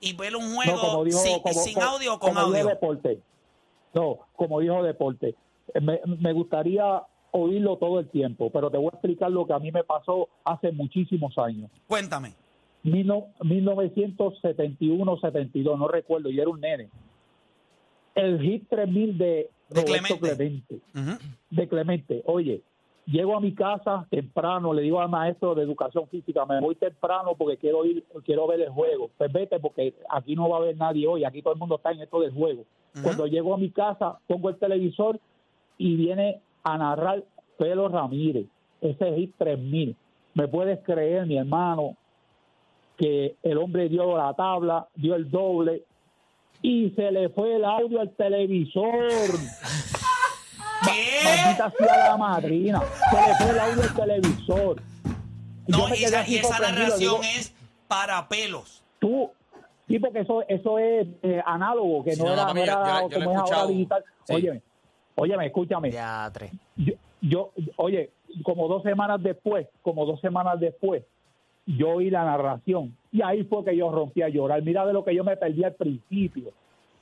y 0.00 0.12
ver 0.14 0.36
un 0.36 0.48
No, 0.50 0.54
juego 0.56 0.80
como 0.80 1.04
dijo- 1.04 1.18
sin, 1.18 1.40
como- 1.40 1.54
sin 1.54 1.74
como- 1.74 1.86
audio 1.86 2.14
o 2.14 2.18
con 2.18 2.34
como 2.34 2.46
dijo 2.46 2.56
audio? 2.58 2.68
Deporte. 2.68 3.18
No, 3.92 4.18
como 4.36 4.60
dijo 4.60 4.82
Deporte. 4.82 5.34
Me, 5.80 6.00
me 6.20 6.32
gustaría 6.32 7.02
oírlo 7.32 7.76
todo 7.78 7.98
el 7.98 8.08
tiempo, 8.10 8.50
pero 8.50 8.70
te 8.70 8.76
voy 8.76 8.86
a 8.92 8.96
explicar 8.96 9.30
lo 9.32 9.44
que 9.46 9.52
a 9.54 9.58
mí 9.58 9.72
me 9.72 9.82
pasó 9.82 10.28
hace 10.44 10.70
muchísimos 10.70 11.36
años. 11.38 11.68
Cuéntame. 11.88 12.34
Mil 12.84 13.06
no- 13.06 13.26
1971-72, 13.40 15.76
no 15.78 15.88
recuerdo, 15.88 16.28
y 16.30 16.38
era 16.38 16.50
un 16.50 16.60
nene. 16.60 16.88
El 18.14 18.40
hit 18.40 18.68
3000 18.68 19.18
de, 19.18 19.50
De 19.68 19.80
Roberto 19.80 20.18
Clemente. 20.18 20.80
Clemente. 20.92 21.24
De 21.50 21.68
Clemente. 21.68 22.22
Oye, 22.26 22.62
llego 23.06 23.36
a 23.36 23.40
mi 23.40 23.54
casa 23.54 24.06
temprano, 24.10 24.72
le 24.72 24.82
digo 24.82 25.00
al 25.00 25.08
maestro 25.08 25.54
de 25.54 25.62
educación 25.62 26.08
física, 26.08 26.46
me 26.46 26.60
voy 26.60 26.74
temprano 26.74 27.34
porque 27.36 27.56
quiero 27.56 27.84
ir, 27.84 28.04
quiero 28.24 28.46
ver 28.46 28.60
el 28.60 28.70
juego. 28.70 29.10
Pues 29.16 29.32
vete 29.32 29.58
porque 29.58 29.94
aquí 30.10 30.34
no 30.34 30.48
va 30.48 30.56
a 30.56 30.60
haber 30.60 30.76
nadie 30.76 31.06
hoy, 31.06 31.24
aquí 31.24 31.42
todo 31.42 31.54
el 31.54 31.58
mundo 31.58 31.76
está 31.76 31.92
en 31.92 32.00
esto 32.00 32.20
del 32.20 32.32
juego. 32.32 32.64
Cuando 33.02 33.26
llego 33.26 33.54
a 33.54 33.58
mi 33.58 33.70
casa, 33.70 34.20
pongo 34.28 34.50
el 34.50 34.56
televisor 34.56 35.18
y 35.78 35.96
viene 35.96 36.40
a 36.62 36.78
narrar 36.78 37.24
Pelo 37.58 37.88
Ramírez, 37.88 38.46
ese 38.80 39.14
hit 39.16 39.34
3000. 39.36 39.96
¿Me 40.34 40.48
puedes 40.48 40.78
creer, 40.84 41.26
mi 41.26 41.36
hermano, 41.36 41.96
que 42.96 43.34
el 43.42 43.58
hombre 43.58 43.88
dio 43.88 44.16
la 44.16 44.32
tabla, 44.34 44.88
dio 44.94 45.16
el 45.16 45.30
doble 45.30 45.82
y 46.66 46.90
se 46.96 47.10
le 47.12 47.28
fue 47.28 47.56
el 47.56 47.64
audio 47.64 48.00
al 48.00 48.10
televisor? 48.16 48.94
Maldita 50.82 51.72
sea 51.78 52.08
la 52.08 52.16
madrina. 52.16 52.82
Se 53.10 53.16
le 53.16 53.34
fue 53.36 53.50
el 53.50 53.58
audio 53.58 53.82
al 53.82 53.94
televisor. 53.94 54.82
No, 55.66 55.88
y 55.94 56.04
esa, 56.04 56.26
y 56.28 56.36
esa 56.36 56.58
narración 56.58 56.98
digo, 56.98 57.20
es 57.22 57.54
para 57.88 58.26
pelos. 58.28 58.82
Tú, 58.98 59.30
sí, 59.88 59.98
porque 59.98 60.20
eso, 60.20 60.42
eso 60.48 60.78
es 60.78 61.06
eh, 61.22 61.42
análogo, 61.44 62.02
que 62.04 62.12
Sí, 62.16 62.22
no, 62.22 62.28
no, 62.28 62.32
era, 62.34 62.52
no 62.54 62.60
era 62.60 62.74
yo- 63.02 63.08
yo 63.10 63.14
como 63.18 63.30
es 63.30 63.36
ahora 63.36 63.42
escuchado. 63.44 63.68
digital. 63.68 64.04
Sí. 64.24 64.32
Óyeme, 64.34 64.62
óyeme, 65.16 65.46
escúchame. 65.46 65.90
Teatre. 65.90 66.50
Yo, 66.76 66.94
yo, 67.20 67.50
oye, 67.76 68.10
como 68.42 68.68
dos 68.68 68.82
semanas 68.82 69.22
después, 69.22 69.66
como 69.82 70.04
dos 70.06 70.20
semanas 70.20 70.58
después, 70.60 71.02
yo 71.66 71.90
oí 71.90 72.10
la 72.10 72.24
narración 72.24 72.96
y 73.12 73.22
ahí 73.22 73.44
fue 73.44 73.64
que 73.64 73.76
yo 73.76 73.90
rompí 73.90 74.22
a 74.22 74.28
llorar. 74.28 74.62
Mira 74.62 74.84
de 74.86 74.92
lo 74.92 75.04
que 75.04 75.14
yo 75.14 75.24
me 75.24 75.36
perdí 75.36 75.64
al 75.64 75.74
principio. 75.74 76.52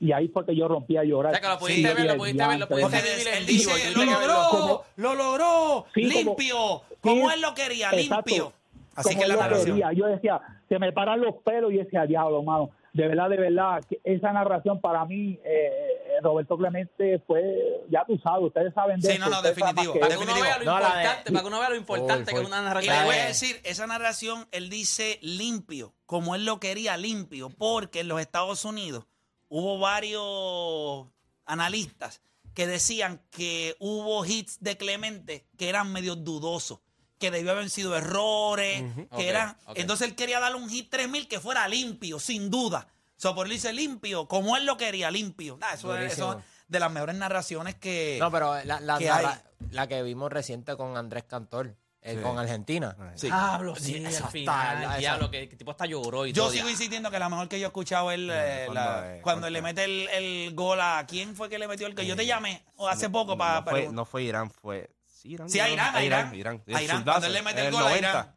Y 0.00 0.11
ahí 0.12 0.26
fue 0.28 0.45
que 0.45 0.57
yo 0.57 0.66
rompí 0.66 0.97
a 0.97 1.04
llorar. 1.04 1.33
O 1.33 1.35
sea, 1.35 1.40
que 1.40 1.49
lo 1.49 1.59
pudiste 1.61 1.88
Sí, 1.88 1.95
ver, 1.95 2.07
lo 2.07 2.12
el 2.12 2.19
pudiste 2.19 2.47
ver, 2.47 2.59
lo 2.59 2.69
pudiste 2.69 2.97
vivir 3.02 3.47
dice, 3.47 3.92
yo 3.95 4.04
lo 4.04 4.11
logró, 4.12 4.35
Como- 4.50 4.85
lo 4.97 5.14
logró, 5.14 5.87
Sí, 5.95 6.02
limpio, 6.02 6.83
como, 7.00 7.28
Sí, 7.28 7.35
él 7.35 7.40
lo 7.40 7.54
quería, 7.54 7.90
exacto. 7.92 8.25
limpio. 8.28 8.52
Así 8.97 9.11
como 9.11 9.21
que 9.23 9.28
la 9.28 9.37
narración. 9.37 9.76
quería. 9.76 9.92
Yo 9.92 10.07
decía, 10.07 10.40
se 10.69 10.78
me 10.81 10.92
paran 10.92 11.21
los 11.21 11.37
pelos 11.37 11.73
y 11.73 11.76
decía, 11.76 12.04
diablo, 12.04 12.40
hermano. 12.40 12.71
De 12.92 13.08
verdad, 13.08 13.30
de 13.30 13.37
verdad, 13.38 13.82
esa 14.04 14.32
narración 14.32 14.80
para 14.80 15.04
mí, 15.06 15.38
eh, 15.44 16.20
Roberto 16.22 16.58
Clemente 16.58 17.20
fue, 17.26 17.42
ya 17.90 18.04
tú 18.06 18.18
sabes, 18.18 18.49
ustedes 18.49 18.75
saben 18.75 19.00
de 19.00 19.08
Sí, 19.08 19.14
eso, 19.14 19.25
no, 19.25 19.30
no, 19.30 19.40
definitivo. 19.42 19.94
Para 19.99 20.14
que 20.14 20.22
uno 20.22 20.34
vea 20.34 20.58
lo 20.58 20.64
No, 20.66 20.78
la 20.78 20.80
de- 20.80 21.02
importante, 21.02 21.32
para 21.32 21.40
que 21.42 21.46
uno 21.49 21.58
vea 21.61 21.68
lo 21.70 21.76
importante 21.76 22.32
que 22.34 22.40
es 22.40 22.46
una 22.46 22.61
Y 22.61 22.64
narración. 22.64 22.96
le 22.99 23.04
voy 23.06 23.14
a 23.16 23.26
decir, 23.26 23.61
esa 23.64 23.87
narración, 23.87 24.46
él 24.52 24.68
dice 24.68 25.19
limpio, 25.23 25.95
como 26.04 26.34
él 26.34 26.45
lo 26.45 26.60
quería 26.60 26.99
limpio, 26.99 27.49
porque 27.49 28.00
en 28.00 28.08
los 28.08 28.21
Estados 28.21 28.64
Unidos 28.67 29.06
hubo 29.49 29.78
varios 29.78 31.06
analistas 31.47 32.21
que 32.54 32.67
decían 32.67 33.23
que 33.30 33.75
hubo 33.78 34.25
hits 34.26 34.60
de 34.62 34.76
Clemente 34.76 35.47
que 35.56 35.69
eran 35.71 35.90
medio 35.93 36.14
dudosos, 36.17 36.80
que 37.23 37.30
debió 37.30 37.52
haber 37.52 37.71
sido 37.71 37.97
errores, 37.97 38.82
que 39.17 39.32
Ok, 39.37 39.56
ok. 39.67 39.78
Entonces 39.78 40.08
él 40.08 40.17
quería 40.17 40.41
darle 40.41 40.58
un 40.58 40.69
hit 40.69 40.91
3000 40.91 41.28
que 41.28 41.39
fuera 41.41 41.67
limpio, 41.69 42.19
sin 42.19 42.50
duda. 42.50 42.89
So, 43.17 43.35
por 43.35 43.47
él 43.47 43.52
dice 43.52 43.73
limpio, 43.73 44.26
como 44.26 44.56
él 44.56 44.67
lo 44.67 44.76
quería, 44.76 45.11
limpio. 45.11 45.56
Nah, 45.58 45.75
eso, 45.75 45.95
es, 45.95 46.00
Durísimo. 46.02 46.30
eso 46.32 46.39
es 46.41 46.45
de 46.67 46.80
las 46.80 46.91
mejores 46.91 47.15
narraciones 47.15 47.76
que... 47.76 48.17
No, 48.19 48.30
pero 48.32 48.56
la, 48.65 48.80
la, 48.80 48.97
hay. 48.97 49.26
la 49.71 49.87
que 49.87 50.02
vimos 50.02 50.32
reciente 50.32 50.76
con 50.76 50.97
Andrés 50.97 51.23
Cantor, 51.25 51.76
eh, 52.00 52.21
con 52.21 52.37
Argentina. 52.37 52.97
Sí. 53.15 53.28
Diablo, 53.28 53.76
sí, 53.76 54.04
Sí, 54.04 54.04
al 54.17 54.30
final, 54.30 54.82
está- 54.82 54.97
diablo, 54.97 55.30
que, 55.30 55.49
que 55.49 55.54
tipo 55.54 55.71
hasta 55.71 55.87
lloró 55.87 56.26
y 56.26 56.32
Yo 56.32 56.43
todo. 56.45 56.52
sigo 56.52 56.65
ya. 56.65 56.73
insistiendo 56.73 57.13
que 57.13 57.19
la 57.21 57.28
mejor 57.28 57.49
que 57.49 57.61
yo 57.61 57.67
he 57.67 57.69
escuchado 57.69 58.11
es 58.11 58.19
eh, 58.21 58.63
cuando, 58.67 58.75
la- 58.75 58.99
eh, 59.17 59.21
cuando 59.23 59.41
cuando- 59.43 59.50
le 59.50 59.63
mete 59.63 59.85
el, 59.85 60.08
el 60.08 60.54
gol 60.56 60.80
a. 60.80 61.04
¿Quién 61.06 61.37
fue 61.37 61.49
que 61.49 61.61
le 61.61 61.69
metió 61.69 61.87
el 61.87 61.95
que 61.95 62.04
Yo 62.04 62.17
te 62.17 62.26
llamé 62.26 62.65
o 62.75 62.89
hace 62.89 63.08
poco 63.08 63.39
para. 63.39 63.61
no, 63.61 63.71
fue, 63.71 63.89
no 63.93 64.04
fue 64.04 64.23
Irán, 64.25 64.50
fue. 64.50 64.91
Sí, 65.23 65.28
Irán. 65.30 65.49
Sí, 65.49 65.61
a 65.61 65.69
Irán, 65.69 65.95
a 65.95 66.02
Irán. 66.02 66.35
Irán. 66.35 66.63
A 66.75 66.82
Irán, 66.82 67.04
cuando 67.04 67.26
él 67.28 67.32
le 67.32 67.43
mete 67.43 67.61
en 67.61 67.67
el 67.67 67.73
gol 67.73 67.82
a 67.82 67.89
90. 67.91 68.08
Irán. 68.08 68.37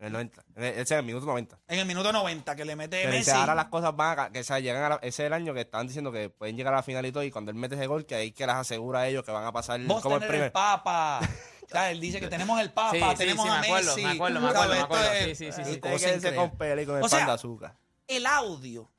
En 0.00 0.06
el 0.06 0.12
90. 0.12 0.44
En 0.56 0.64
el- 0.64 0.72
Ese 0.72 0.80
es 0.82 0.90
el 0.92 1.04
minuto 1.04 1.26
90. 1.26 1.60
En 1.68 1.78
el 1.78 1.86
minuto 1.86 2.12
90 2.12 2.56
que 2.56 2.64
le 2.64 2.74
mete 2.74 3.02
Que 3.02 3.06
Messi. 3.06 3.18
dice, 3.18 3.30
ahora 3.32 3.54
las 3.54 3.66
cosas 3.66 3.94
van 3.94 4.18
a, 4.18 4.32
que 4.32 4.40
o 4.40 4.44
sea, 4.44 4.58
llegan 4.58 4.82
a 4.82 4.88
la- 4.88 4.94
ese 4.96 5.22
es 5.22 5.26
el 5.28 5.32
año 5.32 5.54
que 5.54 5.60
estaban 5.60 5.86
diciendo 5.86 6.10
que 6.10 6.28
pueden 6.28 6.56
llegar 6.56 6.74
a 6.74 6.78
la 6.78 6.82
final 6.82 7.06
y 7.06 7.12
todo 7.12 7.22
y 7.22 7.30
cuando 7.30 7.52
él 7.52 7.56
mete 7.56 7.76
ese 7.76 7.86
gol 7.86 8.04
que 8.04 8.16
ahí 8.16 8.32
que 8.32 8.44
las 8.44 8.56
asegura 8.56 9.00
a 9.00 9.06
ellos 9.06 9.22
que 9.24 9.30
van 9.30 9.44
a 9.44 9.52
pasar 9.52 9.80
Vos 9.82 10.02
como 10.02 10.16
el 10.16 10.20
tener 10.22 10.30
primer 10.30 10.46
el 10.46 10.52
Papa. 10.52 11.20
O 11.62 11.68
sea, 11.72 11.90
él 11.90 12.00
dice 12.00 12.20
que 12.20 12.28
tenemos 12.28 12.60
el 12.60 12.70
Papa, 12.70 12.90
Sí, 13.12 13.16
tenemos 13.16 13.46
sí, 13.46 13.50
a 13.50 13.60
me 13.60 13.66
acuerdo, 13.66 13.86
Messi. 13.96 14.02
me 14.06 14.10
acuerdo, 14.12 14.40
me 14.40 14.48
acuerdo, 14.48 14.74
me 14.74 14.80
acuerdo. 14.80 15.06
Sí, 15.24 15.34
sí, 15.36 15.52
sí, 15.52 15.62
sí. 15.64 15.80
cosa 15.80 16.34
con 16.34 16.58
pele 16.58 16.82
y 16.82 16.86
con 16.86 16.96
el 16.98 17.02
O 17.04 17.08
sea, 17.08 17.18
pan 17.20 17.26
de 17.28 17.32
azúcar. 17.32 17.76
El 18.08 18.26
audio 18.26 18.90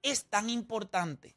es 0.00 0.24
tan 0.30 0.48
importante 0.48 1.36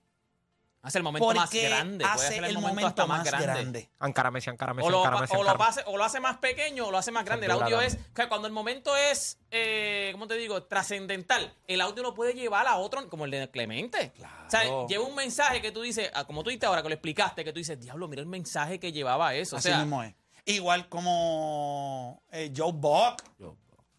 Hace 0.88 0.98
el 1.00 1.04
momento 1.04 1.34
más 1.34 1.52
grande. 1.52 2.04
Puede 2.06 2.14
hace 2.16 2.26
hacer 2.28 2.38
el 2.40 2.46
el 2.46 2.54
momento, 2.56 2.70
momento 2.70 2.88
hasta 2.88 3.06
más 3.06 3.18
más 3.20 3.28
grande. 3.28 3.46
grande. 3.48 3.90
Ankara 4.00 4.32
Messi, 4.32 4.50
O 4.50 4.90
lo, 4.90 5.02
o, 5.02 5.64
hace, 5.64 5.84
o 5.86 5.98
lo 5.98 6.04
hace 6.04 6.20
más 6.20 6.38
pequeño 6.38 6.88
o 6.88 6.92
lo 6.92 6.98
hace 6.98 7.12
más 7.12 7.26
grande. 7.26 7.46
El 7.46 7.52
audio 7.52 7.82
es 7.82 7.98
que 8.16 8.28
cuando 8.28 8.48
el 8.48 8.54
momento 8.54 8.96
es, 8.96 9.38
eh, 9.52 10.10
¿cómo 10.14 10.28
te 10.28 10.36
digo? 10.36 10.64
Trascendental. 10.64 11.54
El 11.68 11.82
audio 11.82 12.04
lo 12.04 12.14
puede 12.14 12.34
llevar 12.34 12.68
a 12.68 12.78
otro, 12.78 13.10
como 13.10 13.26
el 13.26 13.32
de 13.32 13.52
Clemente. 13.52 14.14
O 14.48 14.50
sea, 14.50 14.64
lleva 14.88 15.04
un 15.04 15.16
mensaje 15.16 15.62
que 15.62 15.72
tú 15.72 15.82
dices, 15.82 16.10
ah, 16.16 16.24
como 16.26 16.42
tú 16.44 16.50
dijiste 16.50 16.66
ahora, 16.66 16.82
que 16.82 16.90
lo 16.90 16.96
explicaste, 16.96 17.44
que 17.44 17.52
tú 17.52 17.60
dices, 17.60 17.80
diablo, 17.80 18.08
mira 18.08 18.22
el 18.22 18.28
mensaje 18.28 18.80
que 18.80 18.92
llevaba 18.94 19.36
eso. 19.36 19.58
O 19.58 19.60
Así 19.60 19.68
sea, 19.70 19.80
mismo 19.80 20.02
es. 20.04 20.16
Igual 20.46 20.88
como 20.88 22.24
eh, 22.32 22.54
Joe 22.56 22.72
Buck. 22.74 23.22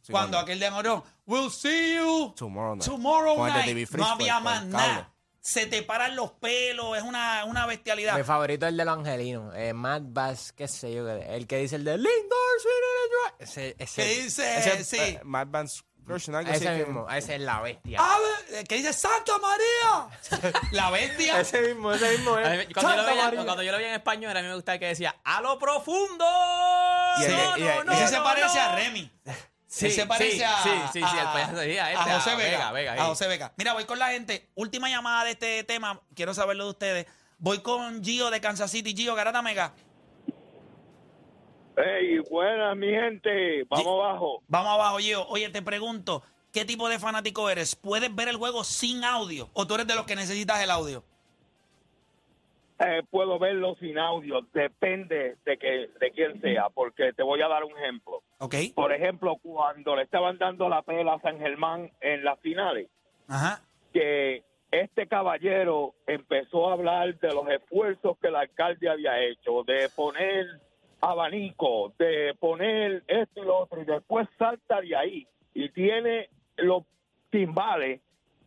Sí, 0.00 0.12
cuando 0.12 0.38
aquel 0.38 0.58
de 0.58 0.70
Morón, 0.70 1.02
we'll 1.26 1.50
see 1.50 1.96
you 1.96 2.32
Tomorrow 2.34 2.76
night. 2.76 2.88
tomorrow 2.88 3.46
night. 3.46 3.90
No 3.90 4.06
había 4.06 4.34
con- 4.36 4.44
más 4.44 4.64
nada. 4.64 5.12
Se 5.48 5.64
te 5.66 5.82
paran 5.82 6.14
los 6.14 6.32
pelos, 6.32 6.94
es 6.98 7.02
una, 7.02 7.46
una 7.46 7.64
bestialidad. 7.64 8.18
Mi 8.18 8.22
favorito 8.22 8.66
es 8.66 8.70
el 8.72 8.76
de 8.76 8.84
los 8.84 8.98
angelinos. 8.98 9.54
Eh, 9.56 9.72
Matt 9.72 10.02
Bass, 10.04 10.52
qué 10.52 10.68
sé 10.68 10.92
yo. 10.92 11.08
El 11.08 11.46
que 11.46 11.56
dice 11.56 11.76
el 11.76 11.84
de 11.84 11.96
Lindor. 11.96 12.12
Ese, 13.38 13.74
ese, 13.78 14.02
¿Qué 14.02 14.08
dice? 14.22 14.58
Ese, 14.58 14.84
sí. 14.84 14.98
eh, 14.98 15.20
algo 16.38 16.50
así 16.50 16.64
ese 16.64 16.76
que- 16.76 16.84
mismo. 16.84 17.08
Ese 17.10 17.34
es 17.36 17.40
la 17.40 17.60
bestia. 17.62 17.98
Eh, 18.50 18.64
¿Qué 18.68 18.74
dice 18.76 18.92
Santa 18.92 19.32
María? 19.38 20.52
La 20.72 20.90
bestia. 20.90 21.40
Ese 21.40 21.62
mismo, 21.62 21.92
ese 21.92 22.10
mismo 22.18 22.36
mí- 22.36 22.42
es. 22.42 22.68
cuando, 22.74 22.90
yo 22.94 22.96
lo 23.02 23.06
veía, 23.08 23.24
María. 23.24 23.44
cuando 23.44 23.62
yo 23.62 23.72
lo 23.72 23.78
veía 23.78 23.88
en 23.90 23.94
español, 23.94 24.36
a 24.36 24.42
mí 24.42 24.48
me 24.48 24.54
gustaba 24.54 24.78
que 24.78 24.86
decía, 24.86 25.16
¡a 25.24 25.40
lo 25.40 25.58
profundo! 25.58 26.26
Y 27.20 27.24
el- 27.24 27.32
no, 27.32 27.56
y 27.56 27.60
no, 27.62 27.80
el- 27.80 27.86
no, 27.86 27.92
Ese 27.92 28.02
no, 28.02 28.08
se 28.10 28.20
parece 28.20 28.58
no". 28.58 28.62
a 28.64 28.74
Remy. 28.76 29.12
Sí, 29.70 29.90
se 29.90 30.06
parece 30.06 30.38
sí, 30.38 30.42
a, 30.42 30.62
sí, 30.62 30.70
sí, 30.92 30.92
sí, 30.92 30.98
el 30.98 31.26
a- 31.26 31.32
payaso 31.32 31.56
de 31.56 31.66
día, 31.66 31.84
a 31.84 31.92
este, 31.92 32.10
José 32.12 32.30
a 32.30 32.34
Vega. 32.36 32.48
Vega, 32.72 32.72
Vega, 32.72 33.04
a. 33.04 33.06
José 33.06 33.28
Vega. 33.28 33.52
Mira, 33.58 33.74
voy 33.74 33.84
con 33.84 33.98
la 33.98 34.08
gente. 34.08 34.48
Última 34.54 34.88
llamada 34.88 35.24
de 35.24 35.32
este 35.32 35.62
tema. 35.64 36.00
Quiero 36.14 36.32
saberlo 36.32 36.64
de 36.64 36.70
ustedes. 36.70 37.06
Voy 37.38 37.60
con 37.60 38.02
Gio 38.02 38.30
de 38.30 38.40
Kansas 38.40 38.70
City. 38.70 38.94
Gio, 38.96 39.14
Garata 39.14 39.42
Mega. 39.42 39.74
Hey, 41.76 42.18
buenas, 42.30 42.76
mi 42.76 42.88
gente. 42.88 43.64
Vamos 43.68 43.86
abajo. 43.86 44.42
Vamos 44.48 44.72
abajo, 44.72 44.98
Gio. 44.98 45.26
Oye, 45.28 45.48
te 45.50 45.62
pregunto, 45.62 46.22
¿qué 46.52 46.64
tipo 46.64 46.88
de 46.88 46.98
fanático 46.98 47.48
eres? 47.50 47.76
¿Puedes 47.76 48.12
ver 48.14 48.28
el 48.28 48.36
juego 48.36 48.64
sin 48.64 49.04
audio 49.04 49.50
o 49.52 49.66
tú 49.66 49.74
eres 49.74 49.86
de 49.86 49.94
los 49.94 50.06
que 50.06 50.16
necesitas 50.16 50.60
el 50.60 50.70
audio? 50.70 51.04
Eh, 52.80 53.02
puedo 53.10 53.38
verlo 53.38 53.74
sin 53.80 53.98
audio. 53.98 54.40
Depende 54.52 55.36
de 55.44 55.56
que 55.58 55.88
de 55.98 56.10
quién 56.12 56.40
sea, 56.40 56.68
porque 56.68 57.12
te 57.12 57.22
voy 57.22 57.42
a 57.42 57.48
dar 57.48 57.64
un 57.64 57.76
ejemplo. 57.76 58.22
¿Ok? 58.38 58.54
Por 58.74 58.92
ejemplo, 58.92 59.36
cuando 59.42 59.96
le 59.96 60.02
estaban 60.02 60.38
dando 60.38 60.68
la 60.68 60.82
pela 60.82 61.14
a 61.14 61.20
San 61.20 61.38
Germán 61.38 61.90
en 62.00 62.24
las 62.24 62.38
finales, 62.40 62.88
Ajá. 63.26 63.62
que 63.92 64.44
este 64.70 65.06
caballero 65.08 65.94
empezó 66.06 66.68
a 66.68 66.74
hablar 66.74 67.18
de 67.18 67.28
los 67.28 67.48
esfuerzos 67.48 68.16
que 68.18 68.28
el 68.28 68.36
alcalde 68.36 68.88
había 68.88 69.20
hecho, 69.24 69.64
de 69.64 69.88
poner 69.96 70.46
abanico, 71.00 71.92
de 71.98 72.34
poner 72.38 73.02
esto 73.06 73.42
y 73.42 73.46
lo 73.46 73.58
otro, 73.58 73.80
y 73.82 73.84
después 73.84 74.28
salta 74.38 74.80
de 74.80 74.94
ahí 74.94 75.26
y 75.54 75.68
tiene 75.70 76.28
los 76.56 76.84
timbales 77.30 78.00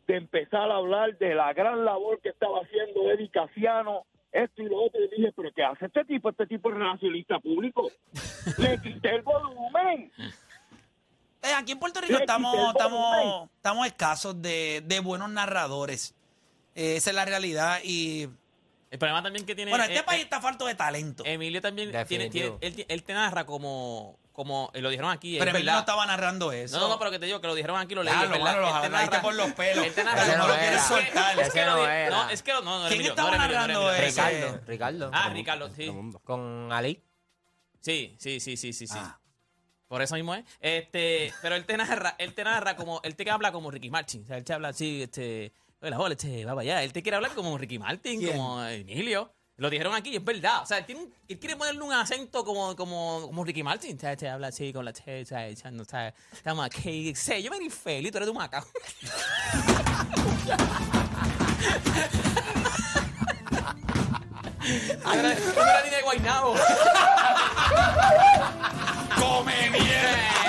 de 0.08 0.15
empezar 0.17 0.70
a 0.72 0.76
hablar 0.76 1.17
de 1.17 1.34
la 1.36 1.54
gran 1.54 1.86
labor 1.86 2.20
que 2.22 2.30
estaba 2.30 2.60
haciendo 2.60 3.10
Eddie 3.12 3.30
Casiano, 3.30 4.06
esto 4.32 4.62
y 4.62 4.65
lo 4.70 4.84
otro, 4.84 5.00
y 5.04 5.10
dije, 5.15 5.32
pero 5.36 5.50
¿qué 5.56 5.63
hace 5.63 5.86
este 5.86 6.06
tipo? 6.06 6.30
Este 6.30 6.48
tipo 6.48 6.70
es 6.70 6.78
relacionista 6.78 7.39
público. 7.39 7.89
Le 8.58 8.80
quité 8.82 9.15
el 9.15 9.22
volumen. 9.24 10.12
Eh, 11.44 11.54
aquí 11.58 11.72
en 11.72 11.80
Puerto 11.80 12.02
Rico 12.02 12.20
estamos, 12.20 13.88
escasos 13.88 14.41
de, 14.41 14.82
de 14.86 15.00
buenos 15.00 15.30
narradores. 15.30 16.13
Eh, 16.76 16.96
esa 16.98 17.10
es 17.10 17.15
la 17.15 17.26
realidad. 17.26 17.80
Y 17.84 18.30
El 18.91 19.00
problema 19.00 19.24
también 19.24 19.46
que 19.46 19.56
tiene. 19.56 19.72
bueno, 19.72 19.84
este 19.86 20.00
eh, 20.00 20.04
país 20.04 20.22
eh, 20.22 20.24
está 20.24 20.39
falto 20.39 20.65
de 20.65 20.76
talento. 20.76 21.24
Emilio 21.26 21.62
también 21.62 21.91
tiene, 22.08 22.30
tiene- 22.30 22.56
él, 22.62 22.86
él 22.88 23.04
te 23.04 23.13
narra 23.13 23.46
como, 23.46 24.17
como 24.32 24.72
eh, 24.74 24.82
lo 24.82 24.89
dijeron 24.89 25.12
aquí. 25.12 25.38
pero 25.38 25.52
es 25.52 25.54
no 25.56 25.60
verdad. 25.65 25.80
estaba 25.80 26.06
narrando 26.06 26.52
eso. 26.52 26.76
No, 26.78 26.84
no, 26.84 26.89
no, 26.89 27.00
pero 27.00 27.12
que 27.12 27.20
te 27.20 27.26
digo 27.26 27.41
que 27.41 27.48
lo 27.48 27.56
dijeron 27.56 27.80
aquí, 27.80 27.96
lo 27.96 28.04
leí. 28.04 28.13
Es 28.13 28.22
lo 28.24 28.30
verdad. 28.30 28.44
malo, 28.46 28.62
lo 28.62 28.67
Él 28.67 28.74
te 28.74 28.78
agarraste 28.88 29.10
narra- 29.17 29.22
por 29.22 29.34
los 29.36 29.52
pelos. 29.54 29.86
Él 29.86 29.94
te 29.94 30.04
narra. 30.04 30.24
Ese 30.24 30.38
no 30.38 30.48
lo 30.48 30.54
quieres 30.58 30.76
Es 30.82 30.82
que- 30.88 30.94
soltar. 31.06 31.39
es 31.39 31.50
que 31.54 31.65
no 31.65 31.88
era. 31.88 32.10
No, 32.10 32.30
es 32.30 32.44
que 32.44 32.52
no, 32.54 32.62
no, 32.62 32.88
¿Quién 32.88 33.02
estaba 33.02 33.32
no 33.32 33.38
no 33.38 33.41
narrando 33.48 33.91
ese? 33.94 34.06
Ricardo, 34.08 34.62
Ricardo. 34.67 35.12
Ah, 35.13 35.30
Ricardo, 35.30 35.70
sí. 35.70 35.91
Con 36.24 36.72
Ali. 36.72 37.02
Sí, 37.80 38.15
sí, 38.20 38.39
sí, 38.39 38.58
sí, 38.58 38.74
sí, 38.74 38.88
sí. 38.88 38.96
Ah. 38.98 39.17
Por 39.88 40.02
eso 40.02 40.15
mismo 40.15 40.34
es. 40.36 40.46
Este, 40.62 41.34
pero 41.41 41.56
él 41.56 41.65
te 41.65 41.76
narra, 41.76 42.15
él 42.17 42.34
te 42.34 42.44
narra 42.44 42.76
como, 42.78 43.02
él 43.04 43.15
te 43.15 43.30
habla 43.30 43.52
como 43.52 43.72
Ricky 43.72 43.89
Martin. 43.89 44.24
O 44.24 44.28
sea, 44.28 44.38
él 44.38 44.44
te 44.46 44.54
habla 44.54 44.70
así, 44.70 45.04
este, 45.04 45.52
hola, 45.82 46.00
hola, 46.00 46.13
este, 46.13 46.46
va 46.46 46.52
para 46.52 46.62
allá. 46.62 46.84
Él 46.84 46.94
te 46.94 47.02
quiere 47.04 47.17
hablar 47.17 47.34
como 47.34 47.58
Ricky 47.58 47.78
Martin, 47.80 48.20
¿Quién? 48.22 48.32
como 48.38 48.63
Emilio. 48.63 49.34
Lo 49.62 49.69
dijeron 49.69 49.93
aquí, 49.93 50.15
es 50.15 50.26
verdad. 50.26 50.63
O 50.63 50.65
sea, 50.65 50.80
él, 50.80 51.13
quiere 51.39 51.56
ponerle 51.56 51.84
un 51.84 51.93
acento 51.93 52.43
como, 52.43 52.76
como, 52.76 53.28
como 53.28 53.43
Ricky 53.43 53.62
Martin. 53.62 53.95
Te, 53.95 54.17
te 54.17 54.28
habla 54.28 54.47
así 54.47 54.74
con 54.74 54.84
la 54.84 54.91
te, 54.91 55.24
te, 55.24 55.50
echando, 55.50 55.86
te, 55.86 56.15
estamos 56.34 56.65
aquí. 56.65 57.13
Sé, 57.13 57.43
yo 57.43 57.52
me 57.52 57.58
infeliz, 57.58 58.12
tú 58.12 58.17
eres 58.17 58.30
un 58.30 58.38
macaco. 58.38 58.67
Ahora, 65.06 65.36
¡Come 69.19 69.69
bien! 69.69 70.41